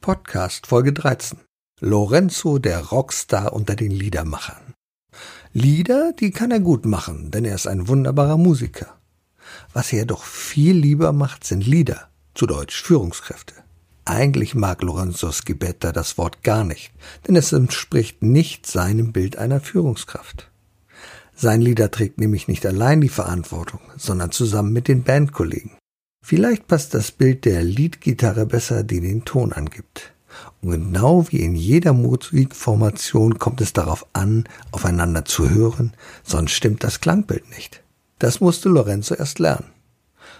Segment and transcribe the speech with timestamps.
[0.00, 1.40] Podcast Folge 13.
[1.80, 4.72] Lorenzo der Rockstar unter den Liedermachern.
[5.52, 8.98] Lieder, die kann er gut machen, denn er ist ein wunderbarer Musiker.
[9.74, 13.52] Was er doch viel lieber macht, sind Lieder, zu Deutsch Führungskräfte.
[14.06, 16.92] Eigentlich mag Lorenzo Schibetta das Wort gar nicht,
[17.28, 20.50] denn es entspricht nicht seinem Bild einer Führungskraft.
[21.34, 25.72] Sein Lieder trägt nämlich nicht allein die Verantwortung, sondern zusammen mit den Bandkollegen.
[26.22, 30.12] Vielleicht passt das Bild der Leadgitarre besser, die den Ton angibt.
[30.60, 36.84] Und genau wie in jeder Musikformation kommt es darauf an, aufeinander zu hören, sonst stimmt
[36.84, 37.82] das Klangbild nicht.
[38.18, 39.72] Das musste Lorenzo erst lernen.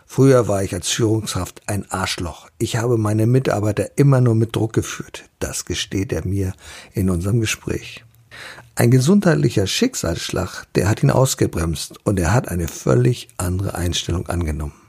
[0.07, 2.49] Früher war ich als Führungskraft ein Arschloch.
[2.59, 5.31] Ich habe meine Mitarbeiter immer nur mit Druck geführt.
[5.39, 6.53] Das gesteht er mir
[6.93, 8.05] in unserem Gespräch.
[8.75, 14.80] Ein gesundheitlicher Schicksalsschlag, der hat ihn ausgebremst und er hat eine völlig andere Einstellung angenommen.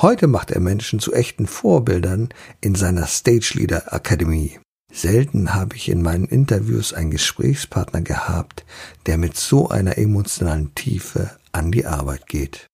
[0.00, 2.28] Heute macht er Menschen zu echten Vorbildern
[2.60, 4.60] in seiner Stage Leader Akademie.
[4.92, 8.64] Selten habe ich in meinen Interviews einen Gesprächspartner gehabt,
[9.06, 12.68] der mit so einer emotionalen Tiefe an die Arbeit geht.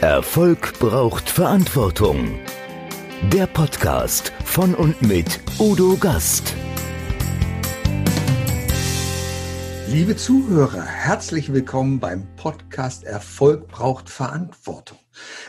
[0.00, 2.40] Erfolg braucht Verantwortung.
[3.32, 6.52] Der Podcast von und mit Udo Gast.
[9.86, 14.98] Liebe Zuhörer, herzlich willkommen beim Podcast Erfolg braucht Verantwortung.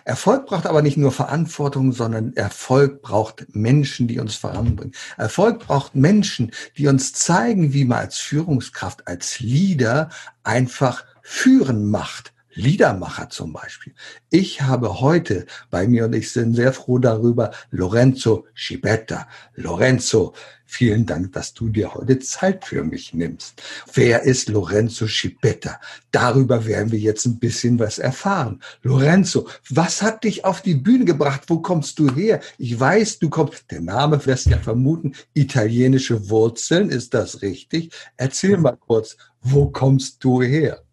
[0.05, 4.93] Erfolg braucht aber nicht nur Verantwortung, sondern Erfolg braucht Menschen, die uns voranbringen.
[5.17, 10.09] Erfolg braucht Menschen, die uns zeigen, wie man als Führungskraft, als Leader
[10.43, 12.33] einfach führen macht.
[12.53, 13.93] Liedermacher zum Beispiel.
[14.29, 19.27] Ich habe heute bei mir und ich bin sehr froh darüber Lorenzo Schibetta.
[19.55, 20.33] Lorenzo,
[20.65, 23.61] vielen Dank, dass du dir heute Zeit für mich nimmst.
[23.93, 25.79] Wer ist Lorenzo Schibetta?
[26.11, 28.61] Darüber werden wir jetzt ein bisschen was erfahren.
[28.81, 31.43] Lorenzo, was hat dich auf die Bühne gebracht?
[31.47, 32.41] Wo kommst du her?
[32.57, 37.91] Ich weiß, du kommst, der Name lässt ja vermuten, italienische Wurzeln, ist das richtig?
[38.17, 40.83] Erzähl mal kurz, wo kommst du her?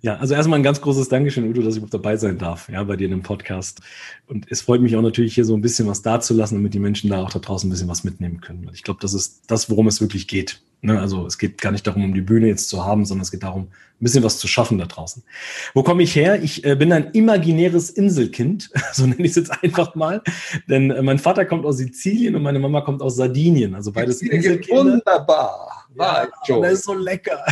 [0.00, 2.84] Ja, also erstmal ein ganz großes Dankeschön, Udo, dass ich überhaupt dabei sein darf, ja,
[2.84, 3.80] bei dir in dem Podcast.
[4.28, 7.10] Und es freut mich auch natürlich, hier so ein bisschen was dazulassen, damit die Menschen
[7.10, 8.70] da auch da draußen ein bisschen was mitnehmen können.
[8.72, 10.62] Ich glaube, das ist das, worum es wirklich geht.
[10.82, 11.00] Ne?
[11.00, 13.42] Also es geht gar nicht darum, um die Bühne jetzt zu haben, sondern es geht
[13.42, 15.24] darum, ein bisschen was zu schaffen da draußen.
[15.74, 16.40] Wo komme ich her?
[16.40, 20.22] Ich äh, bin ein imaginäres Inselkind, so nenne ich es jetzt einfach mal.
[20.68, 23.74] Denn äh, mein Vater kommt aus Sizilien und meine Mama kommt aus Sardinien.
[23.74, 24.92] Also beides Inselkinder.
[24.92, 25.77] Wunderbar.
[25.96, 27.44] Ja, das ist so lecker.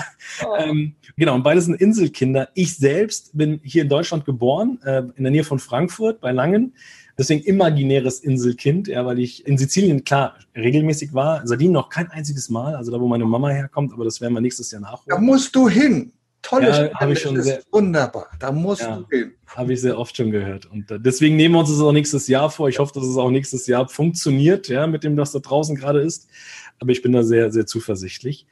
[0.45, 0.57] Oh.
[0.59, 2.49] Ähm, genau, und beides sind Inselkinder.
[2.55, 6.75] Ich selbst bin hier in Deutschland geboren, äh, in der Nähe von Frankfurt bei Langen.
[7.19, 12.51] Deswegen imaginäres Inselkind, ja, weil ich in Sizilien klar regelmäßig war, Sardinien noch kein einziges
[12.51, 15.07] Mal, also da, wo meine Mama herkommt, aber das werden wir nächstes Jahr nachholen.
[15.07, 16.13] Da musst du hin.
[16.43, 18.29] Tolles ja, ich schon sehr, wunderbar.
[18.39, 19.33] Da musst ja, du hin.
[19.47, 20.67] Habe ich sehr oft schon gehört.
[20.67, 22.69] Und äh, deswegen nehmen wir uns das auch nächstes Jahr vor.
[22.69, 26.03] Ich hoffe, dass es auch nächstes Jahr funktioniert, ja, mit dem, was da draußen gerade
[26.03, 26.29] ist
[26.79, 28.47] aber ich bin da sehr, sehr zuversichtlich.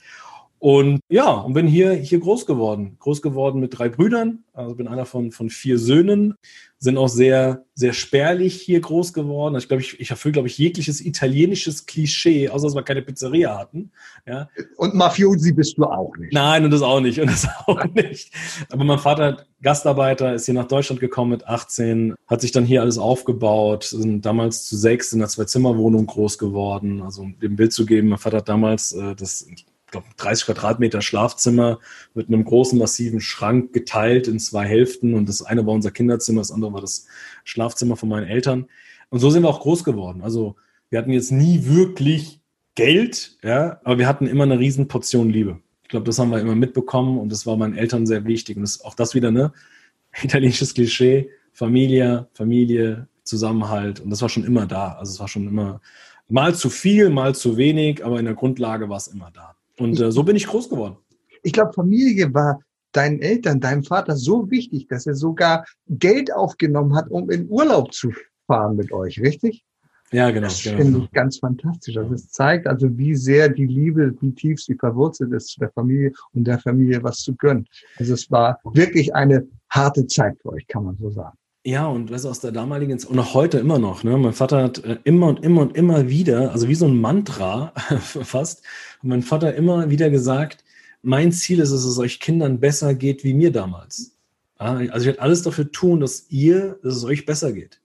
[0.59, 2.97] Und ja, und bin hier, hier groß geworden.
[2.98, 4.44] Groß geworden mit drei Brüdern.
[4.54, 6.37] Also bin einer von, von vier Söhnen.
[6.78, 9.54] Sind auch sehr, sehr spärlich hier groß geworden.
[9.54, 13.03] Also ich glaube, ich, ich erfülle, glaube ich, jegliches italienisches Klischee, außer dass wir keine
[13.03, 13.91] Pizzeria hatten.
[14.26, 14.48] Ja.
[14.76, 16.32] Und Mafiosi bist du auch nicht.
[16.32, 17.20] Nein, und das auch nicht.
[17.20, 18.32] Und das auch nicht.
[18.70, 22.81] Aber mein Vater, Gastarbeiter, ist hier nach Deutschland gekommen mit 18, hat sich dann hier
[22.81, 27.03] alles aufgebaut, sind damals zu sechs in einer Zwei-Zimmer-Wohnung groß geworden.
[27.03, 29.47] Also um dem Bild zu geben, mein Vater hat damals äh, das
[29.94, 31.78] glaube, 30 Quadratmeter Schlafzimmer
[32.15, 35.15] mit einem großen, massiven Schrank geteilt in zwei Hälften.
[35.15, 37.06] Und das eine war unser Kinderzimmer, das andere war das
[37.44, 38.66] Schlafzimmer von meinen Eltern.
[39.09, 40.22] Und so sind wir auch groß geworden.
[40.22, 40.56] Also
[40.91, 42.41] wir hatten jetzt nie wirklich
[42.75, 45.60] Geld, ja, aber wir hatten immer eine riesen Portion Liebe.
[45.84, 48.56] Ich glaube, das haben wir immer mitbekommen und das war meinen Eltern sehr wichtig.
[48.56, 49.53] Und das, auch das wieder, ne?
[50.22, 54.00] Italienisches Klischee, Familie, Familie, Zusammenhalt.
[54.00, 54.94] Und das war schon immer da.
[54.94, 55.81] Also es war schon immer
[56.28, 59.55] mal zu viel, mal zu wenig, aber in der Grundlage war es immer da.
[59.78, 60.96] Und äh, so bin ich groß geworden.
[61.42, 62.60] Ich glaube, Familie war
[62.92, 67.92] deinen Eltern, deinem Vater so wichtig, dass er sogar Geld aufgenommen hat, um in Urlaub
[67.92, 68.12] zu
[68.46, 69.64] fahren mit euch, richtig?
[70.12, 70.46] Ja, genau.
[70.46, 70.76] Das genau.
[70.76, 71.96] finde ich ganz fantastisch.
[71.96, 75.70] Also es zeigt also, wie sehr die Liebe, wie tief sie verwurzelt ist zu der
[75.72, 77.66] Familie und der Familie was zu gönnen.
[77.99, 81.37] Also es war wirklich eine harte Zeit für euch, kann man so sagen.
[81.66, 84.19] Ja, und weißt du, aus der damaligen und auch heute immer noch, ne?
[84.19, 87.72] Mein Vater hat äh, immer und immer und immer wieder, also wie so ein Mantra
[88.00, 88.62] fast,
[89.00, 90.62] mein Vater immer wieder gesagt,
[91.00, 94.14] mein Ziel ist es, dass es euch Kindern besser geht wie mir damals.
[94.58, 97.81] Also ich werde alles dafür tun, dass ihr, dass es euch besser geht.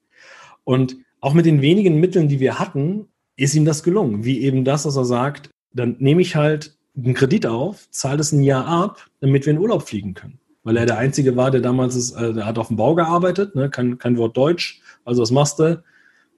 [0.66, 4.26] Und auch mit den wenigen Mitteln, die wir hatten, ist ihm das gelungen.
[4.26, 8.34] Wie eben das, dass er sagt, dann nehme ich halt einen Kredit auf, zahle das
[8.34, 11.62] ein Jahr ab, damit wir in Urlaub fliegen können weil er der Einzige war, der
[11.62, 13.72] damals ist, äh, der hat auf dem Bau gearbeitet, ne?
[13.72, 14.82] kein, kein Wort Deutsch.
[15.04, 15.82] Also was machst du?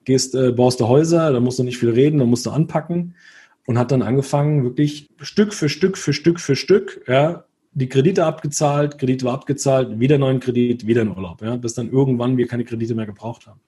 [0.06, 3.16] gehst, äh, baust du Häuser, da musst du nicht viel reden, da musst du anpacken
[3.66, 7.44] und hat dann angefangen, wirklich Stück für Stück für Stück für Stück, ja,
[7.74, 11.92] die Kredite abgezahlt, Kredite war abgezahlt, wieder neuen Kredit, wieder in Urlaub, ja, bis dann
[11.92, 13.60] irgendwann wir keine Kredite mehr gebraucht haben.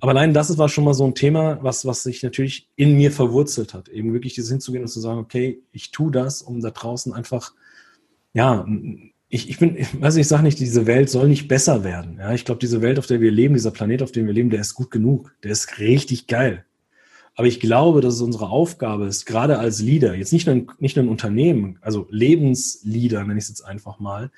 [0.00, 3.12] Aber allein das war schon mal so ein Thema, was, was sich natürlich in mir
[3.12, 6.72] verwurzelt hat, eben wirklich dieses hinzugehen und zu sagen, okay, ich tue das, um da
[6.72, 7.52] draußen einfach,
[8.34, 8.66] ja,
[9.30, 12.16] ich, ich bin, ich nicht, ich sage nicht, diese Welt soll nicht besser werden.
[12.18, 14.50] Ja, ich glaube, diese Welt, auf der wir leben, dieser Planet, auf dem wir leben,
[14.50, 15.34] der ist gut genug.
[15.42, 16.64] Der ist richtig geil.
[17.34, 20.66] Aber ich glaube, dass es unsere Aufgabe ist, gerade als Leader, jetzt nicht nur, ein,
[20.78, 24.30] nicht nur ein Unternehmen, also Lebensleader, nenne ich es jetzt einfach mal,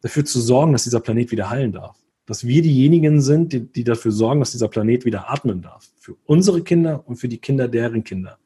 [0.00, 1.96] dafür zu sorgen, dass dieser Planet wieder heilen darf.
[2.26, 5.88] Dass wir diejenigen sind, die, die dafür sorgen, dass dieser Planet wieder atmen darf.
[5.98, 8.38] Für unsere Kinder und für die Kinder deren Kinder.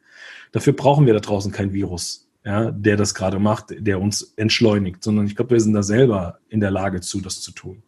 [0.51, 5.03] Dafür brauchen wir da draußen kein Virus, ja, der das gerade macht, der uns entschleunigt,
[5.03, 7.83] sondern ich glaube, wir sind da selber in der Lage zu, das zu tun.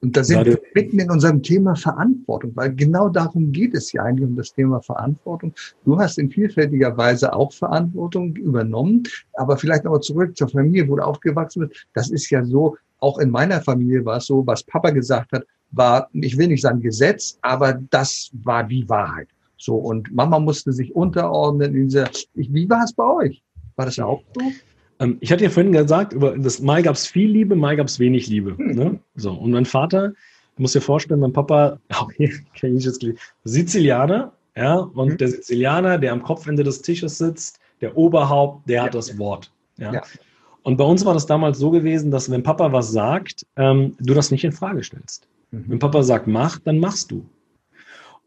[0.00, 4.02] Und da sind wir mitten in unserem Thema Verantwortung, weil genau darum geht es ja
[4.02, 5.54] eigentlich um das Thema Verantwortung.
[5.84, 9.04] Du hast in vielfältiger Weise auch Verantwortung übernommen,
[9.34, 11.86] aber vielleicht nochmal zurück zur Familie, wo du aufgewachsen bist.
[11.94, 15.44] Das ist ja so, auch in meiner Familie war es so, was Papa gesagt hat,
[15.70, 19.28] war, ich will nicht sagen Gesetz, aber das war die Wahrheit.
[19.56, 23.42] So, und Mama musste sich unterordnen in dieser, wie war es bei euch?
[23.78, 24.42] War das auch so?
[24.98, 27.86] Ähm, ich hatte ja vorhin gesagt, über das Mal gab es viel Liebe, mal gab
[27.86, 28.56] es wenig Liebe.
[28.58, 28.74] Hm.
[28.74, 29.00] Ne?
[29.14, 33.06] So, und mein Vater, du musst dir vorstellen, mein Papa, auch hier kenne ich jetzt
[33.44, 35.16] Sizilianer, ja, und mhm.
[35.18, 39.18] der Sizilianer, der am Kopfende des Tisches sitzt, der Oberhaupt, der ja, hat das ja.
[39.18, 39.52] Wort.
[39.76, 39.92] Ja?
[39.92, 40.02] ja?
[40.64, 44.14] Und bei uns war das damals so gewesen, dass wenn Papa was sagt, ähm, du
[44.14, 45.28] das nicht in Frage stellst.
[45.52, 45.64] Mhm.
[45.68, 47.24] Wenn Papa sagt, mach, dann machst du.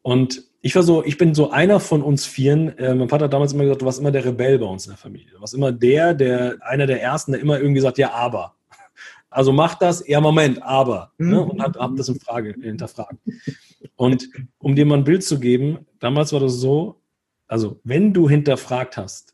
[0.01, 2.77] Und ich war so, ich bin so einer von uns Vieren.
[2.77, 4.91] Äh, mein Vater hat damals immer gesagt, du warst immer der Rebell bei uns in
[4.91, 5.31] der Familie.
[5.31, 8.55] Du warst immer der, der, einer der Ersten, der immer irgendwie sagt, ja, aber.
[9.33, 11.13] Also mach das, ja, Moment, aber.
[11.17, 11.37] Ne?
[11.37, 11.51] Mhm.
[11.51, 13.15] Und hat, hat das in Frage, hinterfragt.
[13.95, 14.27] Und
[14.57, 17.01] um dir mal ein Bild zu geben, damals war das so,
[17.47, 19.33] also wenn du hinterfragt hast,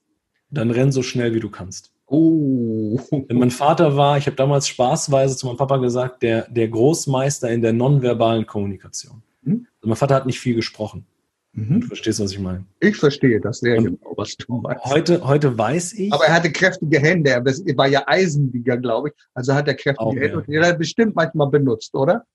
[0.51, 1.91] dann renn so schnell, wie du kannst.
[2.05, 2.99] Oh.
[3.09, 7.49] Wenn mein Vater war, ich habe damals spaßweise zu meinem Papa gesagt, der, der Großmeister
[7.49, 9.23] in der nonverbalen Kommunikation.
[9.43, 9.65] Hm?
[9.79, 11.07] Also mein Vater hat nicht viel gesprochen.
[11.53, 11.81] Mhm.
[11.81, 12.65] Du verstehst, was ich meine.
[12.79, 14.85] Ich verstehe das sehr und genau, was du meinst.
[14.85, 16.13] Heute, heute weiß ich.
[16.13, 17.31] Aber er hatte kräftige Hände.
[17.31, 19.15] Er war ja Eisenbieger, glaube ich.
[19.33, 20.27] Also hat er kräftige auch, Hände.
[20.27, 20.37] Ja.
[20.37, 22.25] Und er hat bestimmt manchmal benutzt, oder?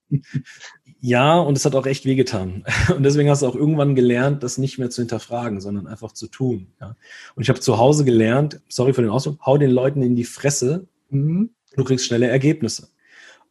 [1.00, 2.64] Ja, und es hat auch echt wehgetan.
[2.96, 6.28] Und deswegen hast du auch irgendwann gelernt, das nicht mehr zu hinterfragen, sondern einfach zu
[6.28, 6.68] tun.
[6.80, 6.96] Ja.
[7.34, 10.24] Und ich habe zu Hause gelernt, sorry für den Ausdruck, hau den Leuten in die
[10.24, 11.50] Fresse, mhm.
[11.74, 12.91] du kriegst schnelle Ergebnisse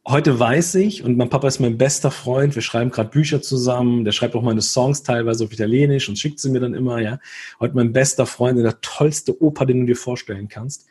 [0.06, 4.04] heute weiß ich, und mein Papa ist mein bester Freund, wir schreiben gerade Bücher zusammen,
[4.04, 7.18] der schreibt auch meine Songs teilweise auf Italienisch und schickt sie mir dann immer, ja.
[7.60, 10.86] Heute mein bester Freund, der tollste Opa, den du dir vorstellen kannst.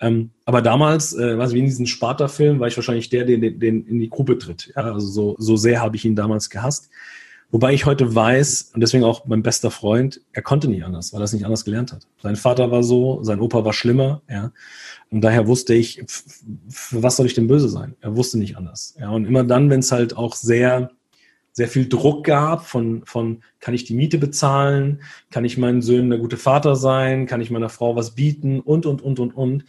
[0.00, 3.60] Ähm, aber damals, äh, was wie in diesem Sparta-Film, war ich wahrscheinlich der, der den,
[3.60, 4.72] den in die Gruppe tritt.
[4.74, 4.82] Ja?
[4.82, 6.90] Also so, so sehr habe ich ihn damals gehasst.
[7.50, 11.20] Wobei ich heute weiß, und deswegen auch mein bester Freund, er konnte nicht anders, weil
[11.20, 12.06] er es nicht anders gelernt hat.
[12.20, 14.52] Sein Vater war so, sein Opa war schlimmer, ja.
[15.10, 16.02] Und daher wusste ich,
[16.68, 17.94] für was soll ich denn böse sein?
[18.00, 18.96] Er wusste nicht anders.
[18.98, 20.90] Ja, und immer dann, wenn es halt auch sehr,
[21.52, 25.02] sehr viel Druck gab von, von, kann ich die Miete bezahlen?
[25.30, 27.26] Kann ich meinen Söhnen der gute Vater sein?
[27.26, 28.58] Kann ich meiner Frau was bieten?
[28.58, 29.64] Und, und, und, und, und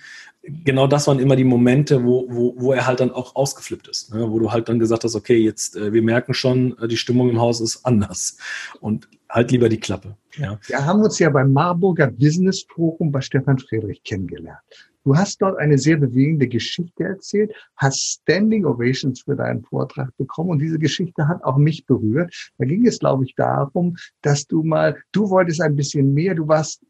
[0.63, 4.13] genau das waren immer die Momente, wo, wo, wo er halt dann auch ausgeflippt ist,
[4.13, 4.29] ne?
[4.29, 7.29] wo du halt dann gesagt hast, okay, jetzt, äh, wir merken schon, äh, die Stimmung
[7.29, 8.37] im Haus ist anders
[8.79, 10.15] und halt lieber die Klappe.
[10.37, 10.59] Ja.
[10.67, 14.59] Wir haben uns ja beim Marburger Business Forum bei Stefan Friedrich kennengelernt.
[15.03, 20.49] Du hast dort eine sehr bewegende Geschichte erzählt, hast Standing Ovations für deinen Vortrag bekommen
[20.49, 22.33] und diese Geschichte hat auch mich berührt.
[22.57, 26.47] Da ging es, glaube ich, darum, dass du mal, du wolltest ein bisschen mehr, du
[26.47, 26.81] warst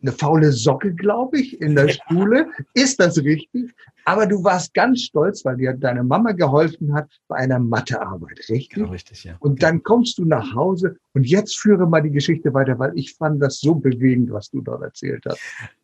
[0.00, 1.88] eine faule Socke, glaube ich, in der.
[1.88, 2.48] Schule.
[2.74, 3.74] Ist das richtig?
[4.04, 8.70] Aber du warst ganz stolz, weil dir deine Mama geholfen hat bei einer Mathearbeit, richtig?
[8.70, 9.36] Genau, richtig, ja.
[9.40, 13.16] Und dann kommst du nach Hause und jetzt führe mal die Geschichte weiter, weil ich
[13.16, 15.40] fand das so bewegend, was du dort erzählt hast.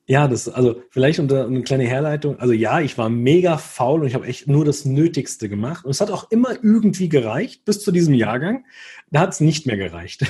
[0.07, 2.39] Ja, das, also vielleicht unter eine kleine Herleitung.
[2.39, 5.85] Also ja, ich war mega faul und ich habe echt nur das Nötigste gemacht.
[5.85, 8.65] Und es hat auch immer irgendwie gereicht, bis zu diesem Jahrgang.
[9.11, 10.25] Da hat es nicht mehr gereicht.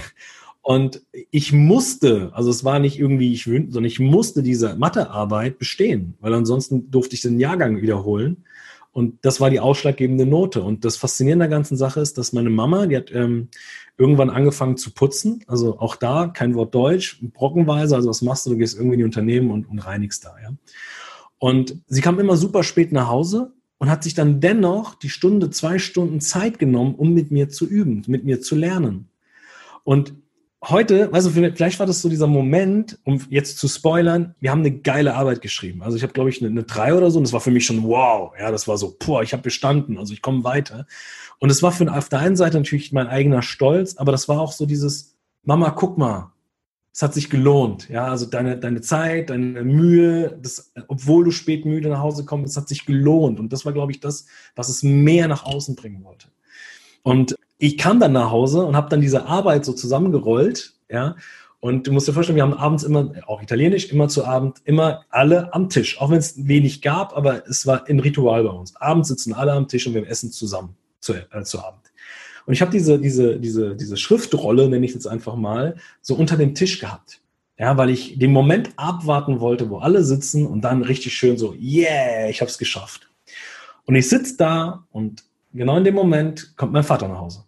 [0.65, 5.59] Und ich musste, also es war nicht irgendwie ich wünschte, sondern ich musste diese Mathearbeit
[5.59, 8.45] bestehen, weil ansonsten durfte ich den Jahrgang wiederholen.
[8.91, 10.63] Und das war die ausschlaggebende Note.
[10.63, 13.49] Und das Faszinierende der ganzen Sache ist, dass meine Mama, die hat ähm,
[13.99, 15.45] irgendwann angefangen zu putzen.
[15.49, 17.95] Also auch da kein Wort Deutsch, brockenweise.
[17.95, 18.51] Also was machst du?
[18.51, 20.35] Du gehst irgendwie in die Unternehmen und, und reinigst da.
[20.43, 20.55] Ja.
[21.37, 25.51] Und sie kam immer super spät nach Hause und hat sich dann dennoch die Stunde,
[25.51, 29.11] zwei Stunden Zeit genommen, um mit mir zu üben, mit mir zu lernen.
[29.83, 30.15] Und
[30.69, 34.73] heute, also vielleicht war das so dieser Moment, um jetzt zu spoilern, wir haben eine
[34.73, 35.83] geile Arbeit geschrieben.
[35.83, 37.67] Also ich habe, glaube ich, eine, eine 3 oder so und das war für mich
[37.67, 38.33] schon wow.
[38.39, 40.87] Ja, das war so, boah, ich habe bestanden, also ich komme weiter.
[41.39, 44.41] Und es war für auf der einen Seite natürlich mein eigener Stolz, aber das war
[44.41, 46.33] auch so dieses, Mama, guck mal,
[46.93, 47.89] es hat sich gelohnt.
[47.89, 52.53] Ja, also deine, deine Zeit, deine Mühe, das, obwohl du spät müde nach Hause kommst,
[52.53, 53.41] es hat sich gelohnt.
[53.41, 56.29] Und das war, glaube ich, das, was es mehr nach außen bringen wollte.
[57.03, 61.17] Und ich kam dann nach Hause und habe dann diese Arbeit so zusammengerollt, ja.
[61.61, 65.07] Und du musst dir vorstellen, wir haben abends immer, auch italienisch, immer zu Abend, immer
[65.09, 65.99] alle am Tisch.
[65.99, 68.77] Auch wenn es wenig gab, aber es war ein Ritual bei uns.
[68.77, 71.81] Abends sitzen alle am Tisch und wir essen zusammen zu, äh, zu Abend.
[72.45, 76.37] Und ich habe diese, diese, diese, diese Schriftrolle, nenne ich jetzt einfach mal, so unter
[76.37, 77.23] dem Tisch gehabt.
[77.59, 81.55] Ja, weil ich den Moment abwarten wollte, wo alle sitzen und dann richtig schön so,
[81.55, 83.09] yeah, ich habe es geschafft.
[83.87, 87.45] Und ich sitze da und genau in dem Moment kommt mein Vater nach Hause.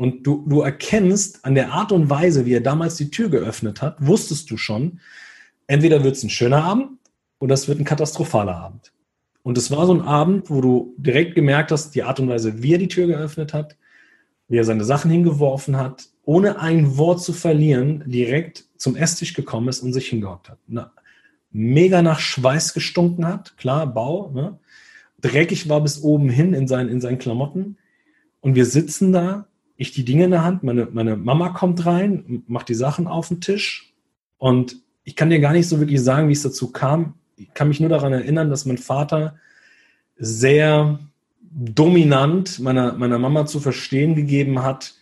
[0.00, 3.82] Und du, du erkennst an der Art und Weise, wie er damals die Tür geöffnet
[3.82, 4.98] hat, wusstest du schon,
[5.66, 6.92] entweder wird es ein schöner Abend
[7.38, 8.94] oder es wird ein katastrophaler Abend.
[9.42, 12.62] Und es war so ein Abend, wo du direkt gemerkt hast, die Art und Weise,
[12.62, 13.76] wie er die Tür geöffnet hat,
[14.48, 19.68] wie er seine Sachen hingeworfen hat, ohne ein Wort zu verlieren, direkt zum Esstisch gekommen
[19.68, 20.60] ist und sich hingehockt hat.
[20.66, 20.92] Na,
[21.50, 24.58] mega nach Schweiß gestunken hat, klar, Bau, ne?
[25.20, 27.76] dreckig war bis oben hin in seinen, in seinen Klamotten.
[28.40, 29.44] Und wir sitzen da,
[29.80, 33.28] ich die Dinge in der Hand, meine, meine Mama kommt rein, macht die Sachen auf
[33.28, 33.94] den Tisch
[34.36, 37.14] und ich kann dir gar nicht so wirklich sagen, wie es dazu kam.
[37.36, 39.36] Ich kann mich nur daran erinnern, dass mein Vater
[40.18, 40.98] sehr
[41.40, 44.96] dominant meiner, meiner Mama zu verstehen gegeben hat,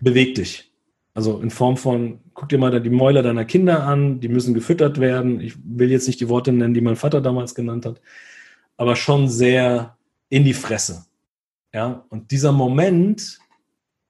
[0.00, 0.72] beweg dich.
[1.14, 4.98] Also in Form von, guck dir mal die Mäuler deiner Kinder an, die müssen gefüttert
[4.98, 5.40] werden.
[5.40, 8.00] Ich will jetzt nicht die Worte nennen, die mein Vater damals genannt hat,
[8.76, 9.96] aber schon sehr
[10.28, 11.04] in die Fresse.
[11.72, 13.38] Ja, und dieser Moment,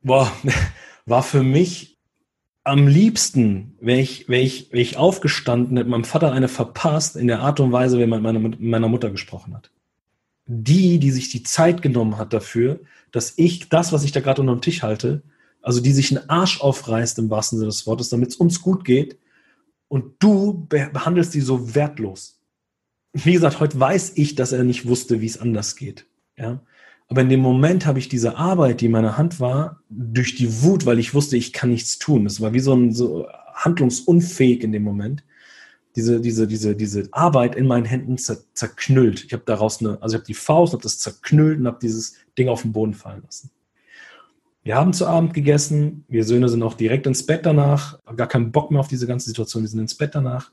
[0.02, 0.32] boah,
[1.06, 1.98] war für mich
[2.64, 7.26] am liebsten, wäre ich, wär ich, wär ich aufgestanden, hätte meinem Vater eine verpasst in
[7.26, 9.70] der Art und Weise, wie man mit meiner Mutter gesprochen hat
[10.48, 12.80] die, die sich die Zeit genommen hat dafür,
[13.12, 15.22] dass ich das, was ich da gerade unter dem Tisch halte,
[15.60, 18.84] also die sich einen Arsch aufreißt im wahrsten Sinne des Wortes, damit es uns gut
[18.84, 19.18] geht,
[19.88, 22.40] und du behandelst die so wertlos.
[23.12, 26.06] Wie gesagt, heute weiß ich, dass er nicht wusste, wie es anders geht.
[26.36, 26.60] Ja?
[27.08, 30.62] Aber in dem Moment habe ich diese Arbeit, die in meiner Hand war, durch die
[30.62, 32.24] Wut, weil ich wusste, ich kann nichts tun.
[32.24, 35.22] Das war wie so ein so handlungsunfähig in dem Moment
[35.98, 39.24] diese, diese, diese, diese Arbeit in meinen Händen zer, zerknüllt.
[39.24, 42.14] Ich habe daraus eine, also ich habe die Faust, habe das zerknüllt und habe dieses
[42.38, 43.50] Ding auf den Boden fallen lassen.
[44.62, 48.52] Wir haben zu Abend gegessen, wir Söhne sind auch direkt ins Bett danach, gar keinen
[48.52, 50.52] Bock mehr auf diese ganze Situation, wir sind ins Bett danach.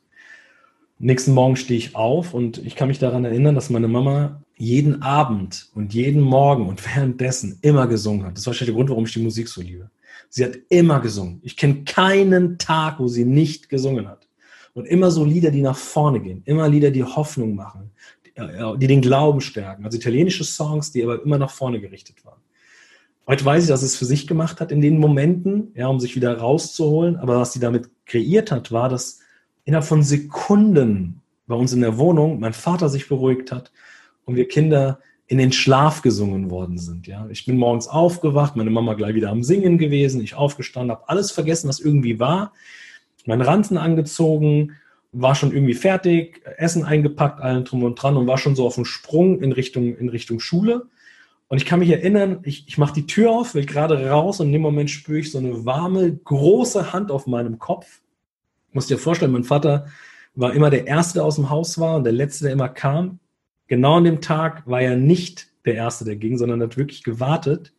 [1.00, 5.02] Nächsten Morgen stehe ich auf und ich kann mich daran erinnern, dass meine Mama jeden
[5.02, 8.38] Abend und jeden Morgen und währenddessen immer gesungen hat.
[8.38, 9.90] Das war der Grund, warum ich die Musik so liebe.
[10.30, 11.40] Sie hat immer gesungen.
[11.44, 14.28] Ich kenne keinen Tag, wo sie nicht gesungen hat.
[14.74, 17.92] Und immer so Lieder, die nach vorne gehen, immer Lieder, die Hoffnung machen,
[18.26, 19.86] die, die den Glauben stärken.
[19.86, 22.40] Also italienische Songs, die aber immer nach vorne gerichtet waren.
[23.28, 26.16] Heute weiß ich, dass es für sich gemacht hat in den Momenten, ja, um sich
[26.16, 27.16] wieder rauszuholen.
[27.16, 29.20] Aber was sie damit kreiert hat, war, dass
[29.66, 33.72] innerhalb von Sekunden bei uns in der Wohnung mein Vater sich beruhigt hat
[34.24, 37.08] und wir Kinder in den Schlaf gesungen worden sind.
[37.08, 41.10] Ja, ich bin morgens aufgewacht, meine Mama gleich wieder am Singen gewesen, ich aufgestanden, habe
[41.10, 42.54] alles vergessen, was irgendwie war
[43.28, 44.74] meinen Ranzen angezogen,
[45.12, 48.76] war schon irgendwie fertig, Essen eingepackt, allen drum und dran und war schon so auf
[48.76, 50.88] dem Sprung in Richtung, in Richtung Schule.
[51.48, 54.48] Und ich kann mich erinnern, ich, ich mache die Tür auf, will gerade raus und
[54.48, 58.02] in dem Moment spüre ich so eine warme, große Hand auf meinem Kopf.
[58.76, 59.88] Muss dir vorstellen, mein Vater
[60.36, 63.20] war immer der Erste, der aus dem Haus war und der Letzte, der immer kam.
[63.68, 67.72] Genau an dem Tag war er nicht der Erste, der ging, sondern hat wirklich gewartet,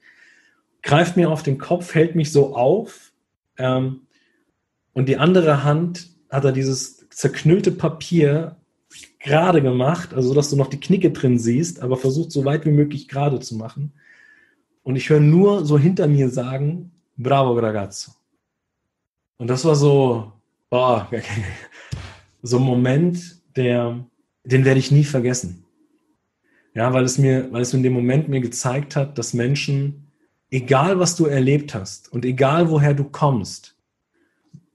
[0.83, 3.13] greift mir auf den Kopf, hält mich so auf
[3.59, 4.07] ähm,
[4.95, 8.57] und die andere Hand hat er dieses zerknüllte Papier
[9.19, 12.71] gerade gemacht, also dass du noch die Knicke drin siehst, aber versucht so weit wie
[12.71, 13.93] möglich gerade zu machen.
[14.83, 18.13] Und ich höre nur so hinter mir sagen, bravo ragazzo.
[19.37, 20.33] Und das war so,
[20.77, 21.09] boah,
[22.43, 24.05] so ein Moment, der,
[24.45, 25.65] den werde ich nie vergessen.
[26.75, 30.09] Ja, weil es mir, weil es in dem Moment mir gezeigt hat, dass Menschen,
[30.51, 33.75] egal was du erlebt hast und egal woher du kommst,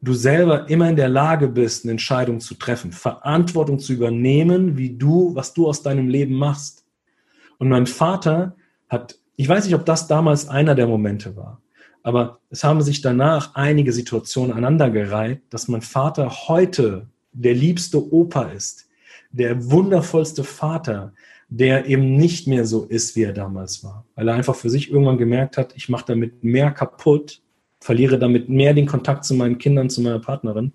[0.02, 4.98] du selber immer in der Lage bist, eine Entscheidung zu treffen, Verantwortung zu übernehmen, wie
[4.98, 6.84] du, was du aus deinem Leben machst.
[7.60, 8.56] Und mein Vater
[8.90, 11.61] hat, ich weiß nicht, ob das damals einer der Momente war,
[12.04, 18.44] aber es haben sich danach einige Situationen aneinandergereiht, dass mein Vater heute der liebste Opa
[18.44, 18.88] ist,
[19.32, 21.14] der wundervollste Vater,
[21.50, 24.90] der eben nicht mehr so ist, wie er damals war, weil er einfach für sich
[24.90, 27.42] irgendwann gemerkt hat, ich mache damit mehr kaputt,
[27.80, 30.72] verliere damit mehr den Kontakt zu meinen Kindern, zu meiner Partnerin,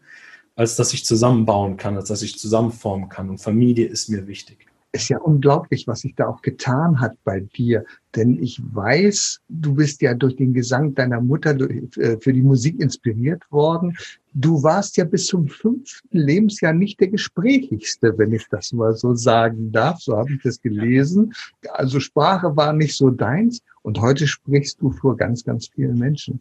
[0.55, 3.31] als dass ich zusammenbauen kann, als dass ich zusammenformen kann.
[3.31, 4.67] Und Familie ist mir wichtig.
[4.93, 7.85] Ist ja unglaublich, was sich da auch getan hat bei dir.
[8.15, 12.81] Denn ich weiß, du bist ja durch den Gesang deiner Mutter äh, für die Musik
[12.81, 13.97] inspiriert worden.
[14.33, 19.15] Du warst ja bis zum fünften Lebensjahr nicht der gesprächigste, wenn ich das mal so
[19.15, 20.01] sagen darf.
[20.01, 21.33] So habe ich das gelesen.
[21.73, 23.61] Also Sprache war nicht so deins.
[23.83, 26.41] Und heute sprichst du vor ganz, ganz vielen Menschen.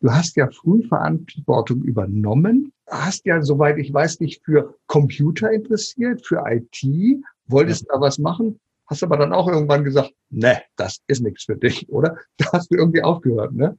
[0.00, 6.26] Du hast ja früh Verantwortung übernommen, hast ja, soweit ich weiß, dich für Computer interessiert,
[6.26, 6.84] für IT,
[7.46, 7.94] wolltest ja.
[7.94, 11.88] da was machen, hast aber dann auch irgendwann gesagt, ne, das ist nichts für dich,
[11.88, 12.16] oder?
[12.36, 13.78] Da hast du irgendwie aufgehört, ne?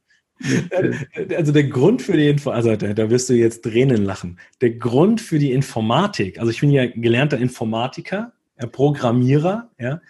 [1.34, 4.38] Also der Grund für die Info, also da, da wirst du jetzt Tränen lachen.
[4.60, 8.32] Der Grund für die Informatik, also ich bin ja gelernter Informatiker,
[8.72, 10.00] Programmierer, ja.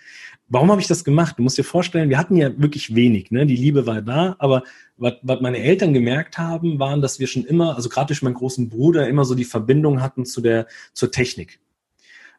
[0.48, 1.36] Warum habe ich das gemacht?
[1.38, 3.46] Du musst dir vorstellen, wir hatten ja wirklich wenig, ne?
[3.46, 4.62] Die Liebe war da, aber
[4.96, 8.34] was, was meine Eltern gemerkt haben, waren, dass wir schon immer, also gerade durch meinen
[8.34, 11.58] großen Bruder, immer so die Verbindung hatten zu der, zur Technik.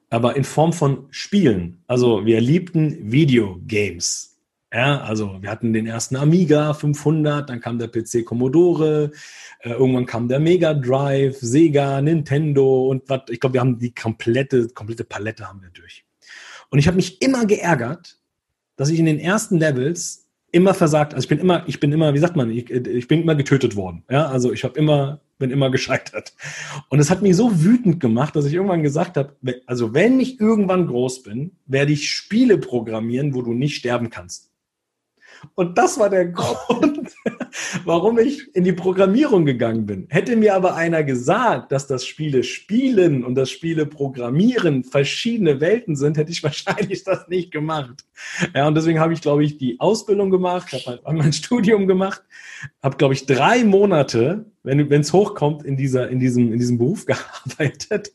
[0.10, 1.84] Aber in Form von Spielen.
[1.88, 4.38] Also wir liebten Videogames.
[4.74, 9.12] Ja, also wir hatten den ersten Amiga 500, dann kam der PC Commodore,
[9.62, 13.22] äh, irgendwann kam der Mega Drive, Sega, Nintendo und was.
[13.30, 16.04] Ich glaube, wir haben die komplette, komplette Palette haben wir durch.
[16.70, 18.20] Und ich habe mich immer geärgert,
[18.76, 21.14] dass ich in den ersten Levels immer versagt.
[21.14, 23.76] Also ich bin immer, ich bin immer, wie sagt man, ich, ich bin immer getötet
[23.76, 24.04] worden.
[24.10, 26.34] Ja, also ich habe immer, bin immer gescheitert.
[26.90, 29.36] Und es hat mich so wütend gemacht, dass ich irgendwann gesagt habe,
[29.66, 34.47] also wenn ich irgendwann groß bin, werde ich Spiele programmieren, wo du nicht sterben kannst.
[35.56, 37.12] Und das war der Grund,
[37.86, 40.08] warum ich in die Programmierung gegangen bin.
[40.10, 45.96] Hätte mir aber einer gesagt, dass das Spiele spielen und das Spiele programmieren verschiedene Welten
[45.96, 48.06] sind, hätte ich wahrscheinlich das nicht gemacht.
[48.56, 52.24] Ja, und deswegen habe ich, glaube ich, die Ausbildung gemacht, habe mein, mein Studium gemacht,
[52.82, 57.06] habe, glaube ich, drei Monate, wenn es hochkommt, in, dieser, in, diesem, in diesem Beruf
[57.08, 58.12] gearbeitet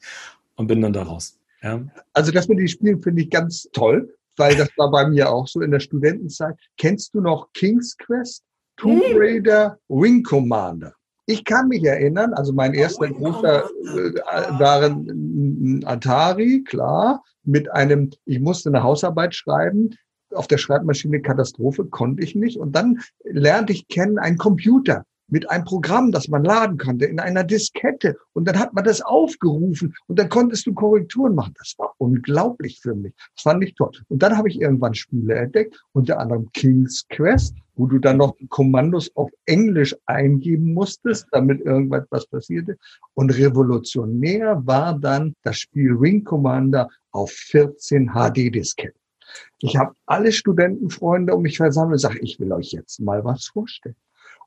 [0.56, 1.38] und bin dann da raus.
[1.62, 1.80] Ja.
[2.12, 5.46] Also das mit den Spielen finde ich ganz toll weil das war bei mir auch
[5.46, 6.56] so in der Studentenzeit.
[6.76, 8.42] Kennst du noch King's Quest,
[8.76, 9.02] Tomb.
[9.14, 10.94] Raider, Wing Commander?
[11.26, 18.10] Ich kann mich erinnern, also mein erster großer äh, war ein Atari, klar, mit einem,
[18.24, 19.90] ich musste eine Hausarbeit schreiben,
[20.34, 22.58] auf der Schreibmaschine Katastrophe konnte ich nicht.
[22.58, 27.20] Und dann lernte ich kennen einen Computer mit einem Programm, das man laden konnte, in
[27.20, 28.16] einer Diskette.
[28.32, 31.54] Und dann hat man das aufgerufen und dann konntest du Korrekturen machen.
[31.58, 33.14] Das war unglaublich für mich.
[33.34, 33.90] Das fand ich toll.
[34.08, 38.36] Und dann habe ich irgendwann Spiele entdeckt, unter anderem King's Quest, wo du dann noch
[38.48, 42.76] Kommandos auf Englisch eingeben musstest, damit irgendwas passierte.
[43.14, 49.00] Und revolutionär war dann das Spiel Ring Commander auf 14 HD-Disketten.
[49.60, 53.46] Ich habe alle Studentenfreunde um mich versammelt und sage, ich will euch jetzt mal was
[53.46, 53.96] vorstellen.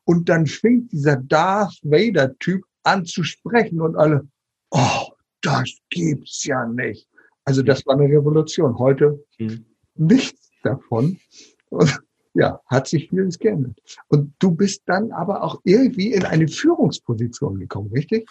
[0.05, 4.27] Und dann fängt dieser Darth Vader-Typ an zu sprechen und alle,
[4.71, 5.09] oh,
[5.41, 7.07] das gibt's ja nicht.
[7.43, 8.77] Also das war eine Revolution.
[8.77, 9.65] Heute mhm.
[9.95, 11.19] nichts davon.
[11.69, 11.99] Und
[12.33, 13.79] ja, hat sich vieles geändert.
[14.09, 18.29] Und du bist dann aber auch irgendwie in eine Führungsposition gekommen, richtig?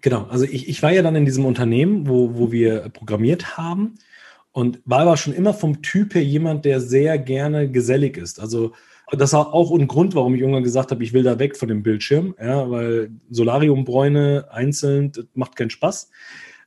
[0.00, 3.94] Genau, also ich, ich war ja dann in diesem Unternehmen, wo, wo wir programmiert haben
[4.50, 8.40] und war aber schon immer vom Typ her jemand, der sehr gerne gesellig ist.
[8.40, 8.72] Also
[9.18, 11.68] das war auch ein Grund, warum ich irgendwann gesagt habe, ich will da weg von
[11.68, 16.10] dem Bildschirm, ja, weil Solariumbräune einzeln macht keinen Spaß.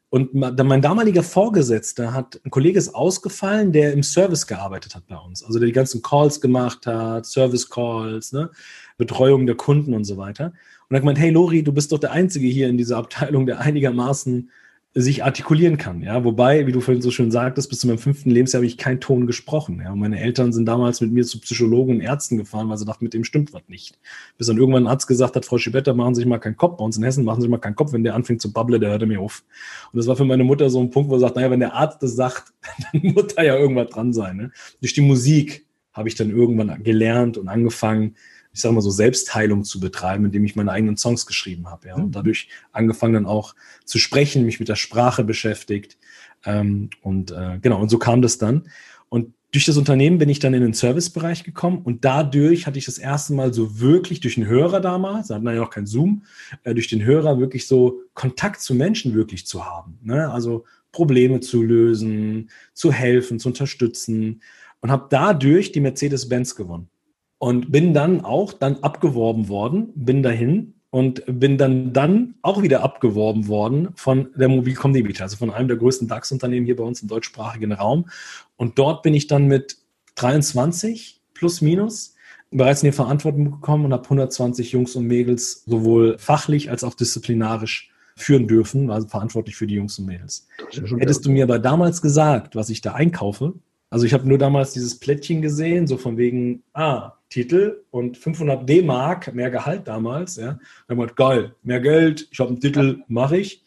[0.10, 5.17] Und mein damaliger Vorgesetzter hat, ein Kollege ist ausgefallen, der im Service gearbeitet hat bei
[5.17, 5.43] uns.
[5.43, 8.49] Also der die ganzen Calls gemacht hat, Service Calls, ne,
[8.97, 10.53] Betreuung der Kunden und so weiter.
[10.88, 13.45] Und er hat gemeint, hey Lori, du bist doch der Einzige hier in dieser Abteilung,
[13.45, 14.51] der einigermaßen
[14.97, 16.01] sich artikulieren kann.
[16.01, 18.77] Ja, wobei, wie du vorhin so schön sagtest, bis zu meinem fünften Lebensjahr habe ich
[18.77, 19.81] keinen Ton gesprochen.
[19.84, 22.86] Ja, und meine Eltern sind damals mit mir zu Psychologen und Ärzten gefahren, weil sie
[22.86, 23.99] dachten, mit dem stimmt was nicht.
[24.38, 26.77] Bis dann irgendwann ein Arzt gesagt hat, Frau Schibetta, machen Sie sich mal keinen Kopf.
[26.77, 27.91] Bei uns in Hessen machen Sie sich mal keinen Kopf.
[27.91, 29.43] Wenn der anfängt zu babbeln, der hört er mir auf.
[29.91, 31.73] Und das war für meine Mutter so ein Punkt, wo sie sagt, naja, wenn der
[31.73, 32.53] Arzt das sagt,
[32.93, 34.38] dann muss da ja irgendwas dran sein.
[34.38, 34.51] Ne?
[34.79, 38.15] Durch die Musik habe ich dann irgendwann gelernt und angefangen,
[38.56, 41.89] ich sage mal so, Selbstheilung zu betreiben, indem ich meine eigenen Songs geschrieben habe.
[41.89, 42.12] Ja, und mhm.
[42.13, 45.98] dadurch angefangen dann auch zu sprechen, mich mit der Sprache beschäftigt.
[46.46, 48.70] Ähm, und äh, genau, und so kam das dann.
[49.10, 52.86] Und durch das Unternehmen bin ich dann in den Servicebereich gekommen und dadurch hatte ich
[52.86, 55.86] das erste Mal so wirklich durch den Hörer damals, da hatten wir ja noch kein
[55.86, 56.24] Zoom,
[56.63, 60.00] äh, durch den Hörer wirklich so Kontakt zu Menschen wirklich zu haben.
[60.02, 60.32] Ne?
[60.32, 60.63] Also
[60.94, 64.41] Probleme zu lösen, zu helfen, zu unterstützen
[64.80, 66.89] und habe dadurch die Mercedes-Benz gewonnen.
[67.38, 72.82] Und bin dann auch dann abgeworben worden, bin dahin und bin dann dann auch wieder
[72.82, 77.02] abgeworben worden von der Mobilcom Debitel, also von einem der größten DAX-Unternehmen hier bei uns
[77.02, 78.10] im deutschsprachigen Raum.
[78.56, 79.78] Und dort bin ich dann mit
[80.15, 82.15] 23 plus minus
[82.52, 86.93] bereits in die Verantwortung gekommen und habe 120 Jungs und Mädels sowohl fachlich als auch
[86.93, 90.48] disziplinarisch führen dürfen, war verantwortlich für die Jungs und Mädels.
[90.71, 93.54] Hättest du mir aber damals gesagt, was ich da einkaufe,
[93.89, 98.67] also ich habe nur damals dieses Plättchen gesehen, so von wegen, ah, Titel und 500
[98.67, 100.60] D-Mark, mehr Gehalt damals, ja.
[100.88, 103.63] Dann habe ich geil, mehr Geld, ich habe einen Titel, mache ich.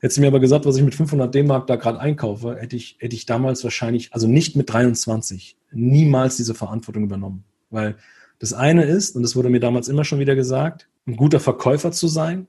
[0.00, 2.96] Hättest du mir aber gesagt, was ich mit 500 D-Mark da gerade einkaufe, hätte ich,
[2.98, 7.44] hätte ich damals wahrscheinlich, also nicht mit 23, niemals diese Verantwortung übernommen.
[7.70, 7.96] Weil
[8.38, 11.92] das eine ist, und das wurde mir damals immer schon wieder gesagt, ein guter Verkäufer
[11.92, 12.46] zu sein,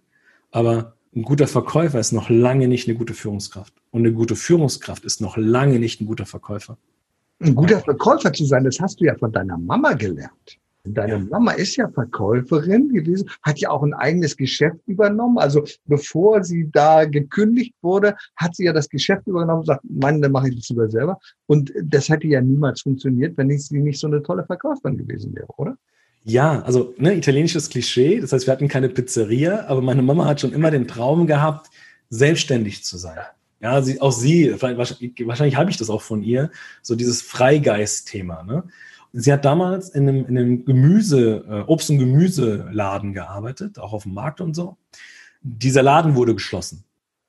[0.51, 3.73] aber ein guter Verkäufer ist noch lange nicht eine gute Führungskraft.
[3.91, 6.77] Und eine gute Führungskraft ist noch lange nicht ein guter Verkäufer.
[7.39, 10.59] Ein guter Verkäufer zu sein, das hast du ja von deiner Mama gelernt.
[10.93, 11.19] Deine ja.
[11.19, 15.37] Mama ist ja Verkäuferin gewesen, hat ja auch ein eigenes Geschäft übernommen.
[15.37, 20.21] Also bevor sie da gekündigt wurde, hat sie ja das Geschäft übernommen und sagt, Mann,
[20.21, 21.19] dann mache ich das lieber selber.
[21.45, 25.47] Und das hätte ja niemals funktioniert, wenn sie nicht so eine tolle Verkäuferin gewesen wäre,
[25.57, 25.77] oder?
[26.23, 28.19] Ja, also ne, italienisches Klischee.
[28.19, 31.69] Das heißt, wir hatten keine Pizzeria, aber meine Mama hat schon immer den Traum gehabt,
[32.09, 33.19] selbstständig zu sein.
[33.59, 38.43] Ja, sie, auch sie, wahrscheinlich, wahrscheinlich habe ich das auch von ihr, so dieses Freigeist-Thema.
[38.43, 38.63] Ne?
[39.13, 44.03] Sie hat damals in einem, in einem Gemüse, äh, Obst- und Gemüseladen gearbeitet, auch auf
[44.03, 44.77] dem Markt und so.
[45.41, 46.83] Dieser Laden wurde geschlossen.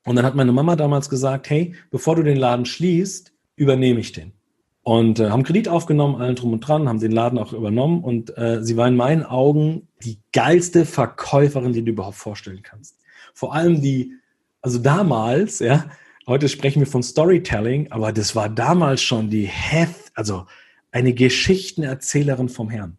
[0.05, 4.11] Und dann hat meine Mama damals gesagt, hey, bevor du den Laden schließt, übernehme ich
[4.11, 4.33] den.
[4.83, 8.03] Und äh, haben Kredit aufgenommen, allen drum und dran, haben den Laden auch übernommen.
[8.03, 12.97] Und äh, sie war in meinen Augen die geilste Verkäuferin, die du überhaupt vorstellen kannst.
[13.33, 14.13] Vor allem die,
[14.61, 15.85] also damals, ja,
[16.29, 20.45] heute sprechen wir von Storytelling, aber das war damals schon die Heft, also
[20.91, 22.97] eine Geschichtenerzählerin vom Herrn.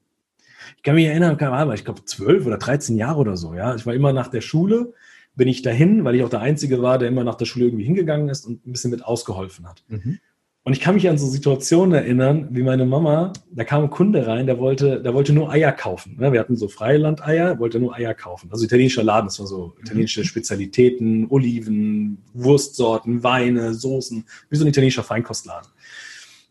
[0.77, 1.39] Ich kann mich erinnern,
[1.73, 3.75] ich glaube zwölf oder 13 Jahre oder so, ja.
[3.77, 4.95] Ich war immer nach der Schule,
[5.37, 7.85] bin ich dahin, weil ich auch der Einzige war, der immer nach der Schule irgendwie
[7.85, 9.85] hingegangen ist und ein bisschen mit ausgeholfen hat.
[9.89, 10.19] Mhm.
[10.63, 14.27] Und ich kann mich an so Situationen erinnern, wie meine Mama, da kam ein Kunde
[14.27, 16.17] rein, der wollte, der wollte nur Eier kaufen.
[16.19, 16.33] Ne?
[16.33, 18.51] Wir hatten so Freilandeier, wollte nur Eier kaufen.
[18.53, 24.69] Also italienischer Laden, das war so italienische Spezialitäten, Oliven, Wurstsorten, Weine, Soßen, wie so ein
[24.69, 25.71] italienischer Feinkostladen.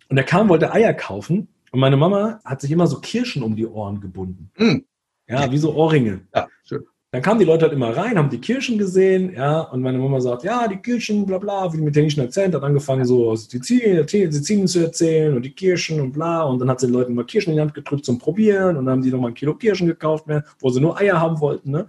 [0.10, 3.56] Und er kam, wollte Eier kaufen und meine Mama hat sich immer so Kirschen um
[3.56, 4.52] die Ohren gebunden.
[4.58, 4.80] Mm.
[5.28, 6.22] Ja, wie so Ohrringe.
[6.34, 6.84] Ja, schön.
[7.12, 10.22] Dann kamen die Leute halt immer rein, haben die Kirschen gesehen, ja, und meine Mama
[10.22, 14.68] sagt, ja, die Kirschen, bla bla, wie mit italienischen Akzent, hat angefangen so Sizilien, Sizilien
[14.68, 17.50] zu erzählen und die Kirschen und bla, und dann hat sie den Leuten mal Kirschen
[17.50, 20.28] in die Hand gedrückt zum Probieren und dann haben die nochmal ein Kilo Kirschen gekauft,
[20.28, 21.88] mehr, wo sie nur Eier haben wollten, ne,